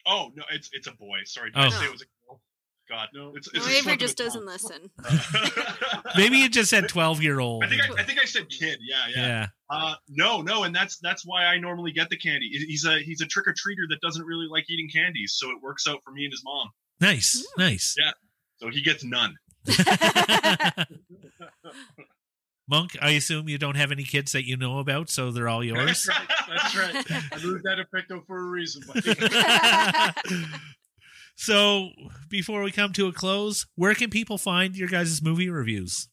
Oh 0.07 0.31
no, 0.35 0.45
it's 0.53 0.71
it's 0.73 0.87
a 0.87 0.93
boy. 0.93 1.19
Sorry, 1.25 1.51
did 1.51 1.59
Oh. 1.59 1.67
I 1.67 1.71
say 1.71 1.85
it 1.87 1.93
was 1.93 2.03
a 2.03 2.05
girl? 2.27 2.41
God, 2.88 3.09
No. 3.14 3.35
It's, 3.37 3.49
it's 3.53 3.67
a 3.67 3.71
Avery 3.71 3.97
just 3.99 4.17
doesn't 4.17 4.47
tongue. 4.47 4.49
listen. 4.51 4.91
Maybe 6.17 6.41
it 6.43 6.53
just 6.53 6.71
said 6.71 6.88
12 6.88 7.23
year 7.23 7.38
old. 7.38 7.64
I 7.64 7.69
think 7.69 7.83
I, 7.83 8.01
I 8.01 8.03
think 8.05 8.19
I 8.19 8.25
said 8.25 8.49
kid. 8.49 8.79
Yeah, 8.81 8.97
yeah. 9.14 9.27
yeah. 9.27 9.47
Uh, 9.71 9.95
no, 10.09 10.41
no, 10.41 10.62
and 10.64 10.75
that's 10.75 10.99
that's 10.99 11.27
why 11.27 11.45
I 11.45 11.59
normally 11.59 11.93
get 11.93 12.09
the 12.11 12.17
candy. 12.17 12.49
He's 12.49 12.87
a 12.87 12.99
he's 13.01 13.21
a 13.21 13.27
trick 13.27 13.47
or 13.47 13.53
treater 13.53 13.87
that 13.91 14.01
doesn't 14.01 14.25
really 14.25 14.47
like 14.51 14.71
eating 14.71 14.88
candies, 14.91 15.35
so 15.37 15.51
it 15.51 15.57
works 15.62 15.87
out 15.87 16.03
for 16.03 16.12
me 16.12 16.25
and 16.25 16.33
his 16.33 16.43
mom. 16.45 16.71
Nice. 17.01 17.47
Nice. 17.59 17.95
Yeah. 17.99 18.12
So 18.59 18.68
he 18.71 18.83
gets 18.83 19.05
none. 19.05 19.37
Monk, 22.68 22.97
I 23.01 23.11
assume 23.12 23.49
you 23.49 23.57
don't 23.57 23.77
have 23.77 23.90
any 23.90 24.05
kids 24.05 24.33
that 24.33 24.47
you 24.47 24.57
know 24.57 24.79
about, 24.79 25.09
so 25.09 25.31
they're 25.31 25.49
all 25.49 25.64
yours. 25.64 26.07
That's 26.07 26.09
right. 26.09 26.29
That's 26.49 26.77
right. 26.77 27.23
I 27.33 27.42
moved 27.42 27.66
out 27.66 27.81
of 27.81 27.87
Picto 27.90 28.27
for 28.27 28.38
a 28.38 28.44
reason. 28.44 28.83
so, 31.37 31.88
before 32.29 32.62
we 32.62 32.71
come 32.71 32.92
to 32.92 33.07
a 33.07 33.12
close, 33.12 33.66
where 33.77 33.94
can 33.94 34.11
people 34.11 34.37
find 34.37 34.77
your 34.77 34.88
guys' 34.88 35.23
movie 35.23 35.49
reviews? 35.49 36.09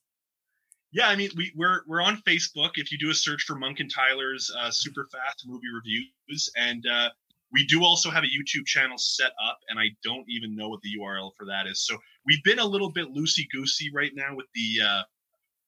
Yeah, 0.94 1.10
I 1.10 1.18
mean, 1.18 1.30
we, 1.36 1.52
we're 1.58 1.82
we're 1.88 2.02
on 2.02 2.22
Facebook. 2.26 2.72
If 2.76 2.90
you 2.90 2.98
do 2.98 3.10
a 3.10 3.14
search 3.14 3.44
for 3.44 3.56
Monk 3.58 3.82
and 3.82 3.94
Tyler's 3.94 4.50
uh, 4.58 4.72
super 4.72 5.10
fast 5.12 5.44
movie 5.46 5.68
reviews, 5.74 6.50
and 6.56 6.86
uh, 6.90 7.10
we 7.56 7.66
do 7.66 7.84
also 7.84 8.10
have 8.12 8.24
a 8.24 8.28
YouTube 8.28 8.66
channel 8.66 8.98
set 8.98 9.32
up, 9.44 9.58
and 9.70 9.80
I 9.80 9.86
don't 10.04 10.26
even 10.28 10.56
know 10.56 10.68
what 10.68 10.82
the 10.82 10.90
URL 11.00 11.32
for 11.38 11.46
that 11.46 11.68
is. 11.68 11.86
So 11.86 11.98
we've 12.26 12.44
been 12.44 12.60
a 12.60 12.66
little 12.66 12.92
bit 12.92 13.08
loosey 13.14 13.46
goosey 13.52 13.90
right 13.94 14.12
now 14.14 14.36
with 14.36 14.48
the 14.54 14.86
uh, 14.86 15.04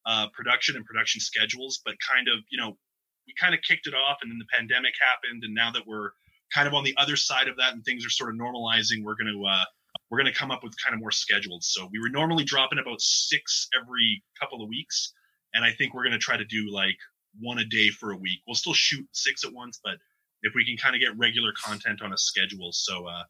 uh, 0.06 0.28
production 0.34 0.76
and 0.76 0.86
production 0.86 1.22
schedules, 1.22 1.80
but 1.86 1.96
kind 2.14 2.28
of 2.28 2.40
you 2.52 2.60
know 2.60 2.78
we 3.26 3.34
kind 3.40 3.56
of 3.56 3.62
kicked 3.68 3.88
it 3.88 3.94
off, 3.94 4.18
and 4.22 4.30
then 4.30 4.38
the 4.38 4.46
pandemic 4.54 4.94
happened, 5.00 5.44
and 5.46 5.56
now 5.56 5.72
that 5.72 5.88
we're 5.88 6.12
kind 6.54 6.68
of 6.68 6.74
on 6.74 6.84
the 6.84 6.96
other 6.98 7.16
side 7.16 7.48
of 7.48 7.56
that, 7.58 7.74
and 7.74 7.84
things 7.86 8.06
are 8.06 8.10
sort 8.10 8.30
of 8.30 8.36
normalizing, 8.36 9.04
we're 9.04 9.16
gonna 9.16 9.42
uh, 9.42 9.66
we're 10.12 10.18
gonna 10.18 10.34
come 10.34 10.52
up 10.52 10.64
with 10.64 10.74
kind 10.84 10.94
of 10.94 11.00
more 11.00 11.12
schedules. 11.12 11.70
So 11.72 11.88
we 11.92 12.00
were 12.00 12.10
normally 12.10 12.44
dropping 12.44 12.80
about 12.80 13.00
six 13.00 13.70
every 13.80 14.22
couple 14.40 14.62
of 14.62 14.68
weeks 14.68 15.14
and 15.54 15.66
I 15.66 15.72
think 15.72 15.94
we're 15.94 16.04
going 16.04 16.14
to 16.14 16.20
try 16.20 16.38
to 16.38 16.46
do 16.46 16.70
like 16.72 16.98
one 17.40 17.60
a 17.60 17.66
day 17.66 17.90
for 17.90 18.12
a 18.12 18.18
week. 18.18 18.40
We'll 18.48 18.56
still 18.56 18.74
shoot 18.74 19.06
six 19.12 19.44
at 19.44 19.54
once, 19.54 19.80
but 19.84 19.98
if 20.44 20.54
we 20.56 20.66
can 20.66 20.78
kind 20.78 20.96
of 20.96 21.02
get 21.02 21.18
regular 21.18 21.52
content 21.62 22.02
on 22.02 22.14
a 22.14 22.18
schedule, 22.18 22.72
so 22.72 23.06
uh, 23.08 23.24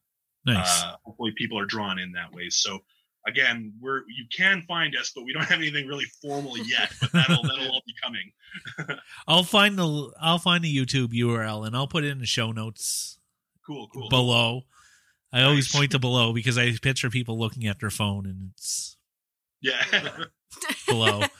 Nice. 0.46 0.84
uh, 0.84 0.96
hopefully 1.06 1.32
people 1.38 1.60
are 1.60 1.66
drawn 1.66 2.00
in 2.00 2.12
that 2.14 2.32
way. 2.34 2.50
So 2.50 2.80
again, 3.28 3.74
we're 3.82 4.00
you 4.08 4.26
can 4.36 4.62
find 4.68 4.96
us, 4.96 5.12
but 5.16 5.24
we 5.26 5.34
don't 5.34 5.44
have 5.46 5.60
anything 5.60 5.88
really 5.88 6.06
formal 6.22 6.58
yet. 6.58 6.92
But 7.02 7.12
that'll 7.14 7.44
that'll 7.44 7.68
all 7.72 7.82
be 7.86 7.94
coming. 8.02 8.32
I'll 9.28 9.44
find 9.44 9.78
the 9.78 10.12
I'll 10.22 10.40
find 10.40 10.64
the 10.64 10.74
YouTube 10.76 11.10
URL 11.14 11.66
and 11.68 11.76
I'll 11.76 11.88
put 11.88 12.04
it 12.04 12.10
in 12.10 12.20
the 12.20 12.26
show 12.26 12.52
notes 12.52 13.20
Cool, 13.66 13.90
cool. 13.94 14.08
below. 14.10 14.62
I 15.34 15.44
always 15.44 15.70
point 15.70 15.92
to 15.92 16.00
below 16.00 16.32
because 16.32 16.58
I 16.58 16.72
picture 16.82 17.10
people 17.10 17.38
looking 17.38 17.68
at 17.68 17.82
their 17.82 17.90
phone 17.90 18.26
and 18.26 18.52
it's 18.54 18.96
Yeah. 19.62 19.84
below. 20.88 21.24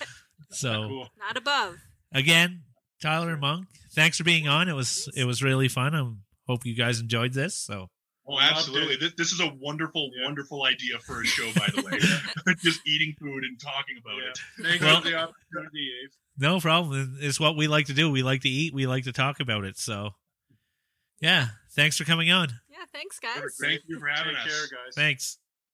So 0.52 0.88
cool. 0.88 1.10
Not 1.20 1.36
above. 1.36 1.76
again, 2.14 2.64
Tyler 3.02 3.36
Monk, 3.38 3.68
thanks 3.98 4.18
for 4.18 4.24
being 4.24 4.48
on. 4.48 4.70
It 4.70 4.74
was 4.74 5.10
it 5.14 5.26
was 5.26 5.44
really 5.44 5.68
fun. 5.68 5.94
I 5.94 6.10
hope 6.50 6.66
you 6.66 6.74
guys 6.76 7.02
enjoyed 7.02 7.34
this. 7.34 7.56
So 7.56 7.88
Oh, 8.30 8.40
absolutely. 8.42 8.98
This, 8.98 9.14
this 9.18 9.32
is 9.32 9.40
a 9.40 9.50
wonderful, 9.62 10.10
Yeah. 10.18 10.26
wonderful 10.26 10.64
idea 10.66 11.00
for 11.00 11.22
a 11.22 11.26
show, 11.26 11.50
by 11.56 11.68
the 11.74 11.82
way. 11.82 12.54
Just 12.62 12.82
eating 12.86 13.14
food 13.22 13.44
and 13.46 13.58
talking 13.60 13.96
about 14.02 14.18
Yeah. 14.22 14.30
it. 14.30 14.40
Thank 14.70 14.82
you 14.82 14.88
Well- 14.88 15.02
for 15.02 15.08
the 15.10 15.16
opportunity, 15.16 15.92
Ave. 16.04 16.14
no 16.38 16.60
problem. 16.60 17.18
It's 17.22 17.40
what 17.40 17.56
we 17.56 17.68
like 17.68 17.86
to 17.88 17.94
do. 17.94 18.12
We 18.12 18.24
like 18.24 18.42
to 18.42 18.50
eat. 18.50 18.74
We 18.74 18.86
like 18.86 19.06
to 19.06 19.14
talk 19.14 19.40
about 19.40 19.64
it. 19.64 19.78
So 19.78 20.10
yeah, 21.22 21.48
thanks 21.76 21.96
for 21.98 22.04
coming 22.04 22.30
on. 22.32 22.50
Yeah, 22.70 22.84
thanks, 22.94 23.18
guys. 23.20 23.42
Thank 23.62 23.82
you 23.88 23.98
for 24.00 24.08
having 24.08 24.36
Take 24.36 24.46
us. 24.46 24.70
care, 24.70 24.78
guys. 24.78 24.94
Thanks. 24.96 25.38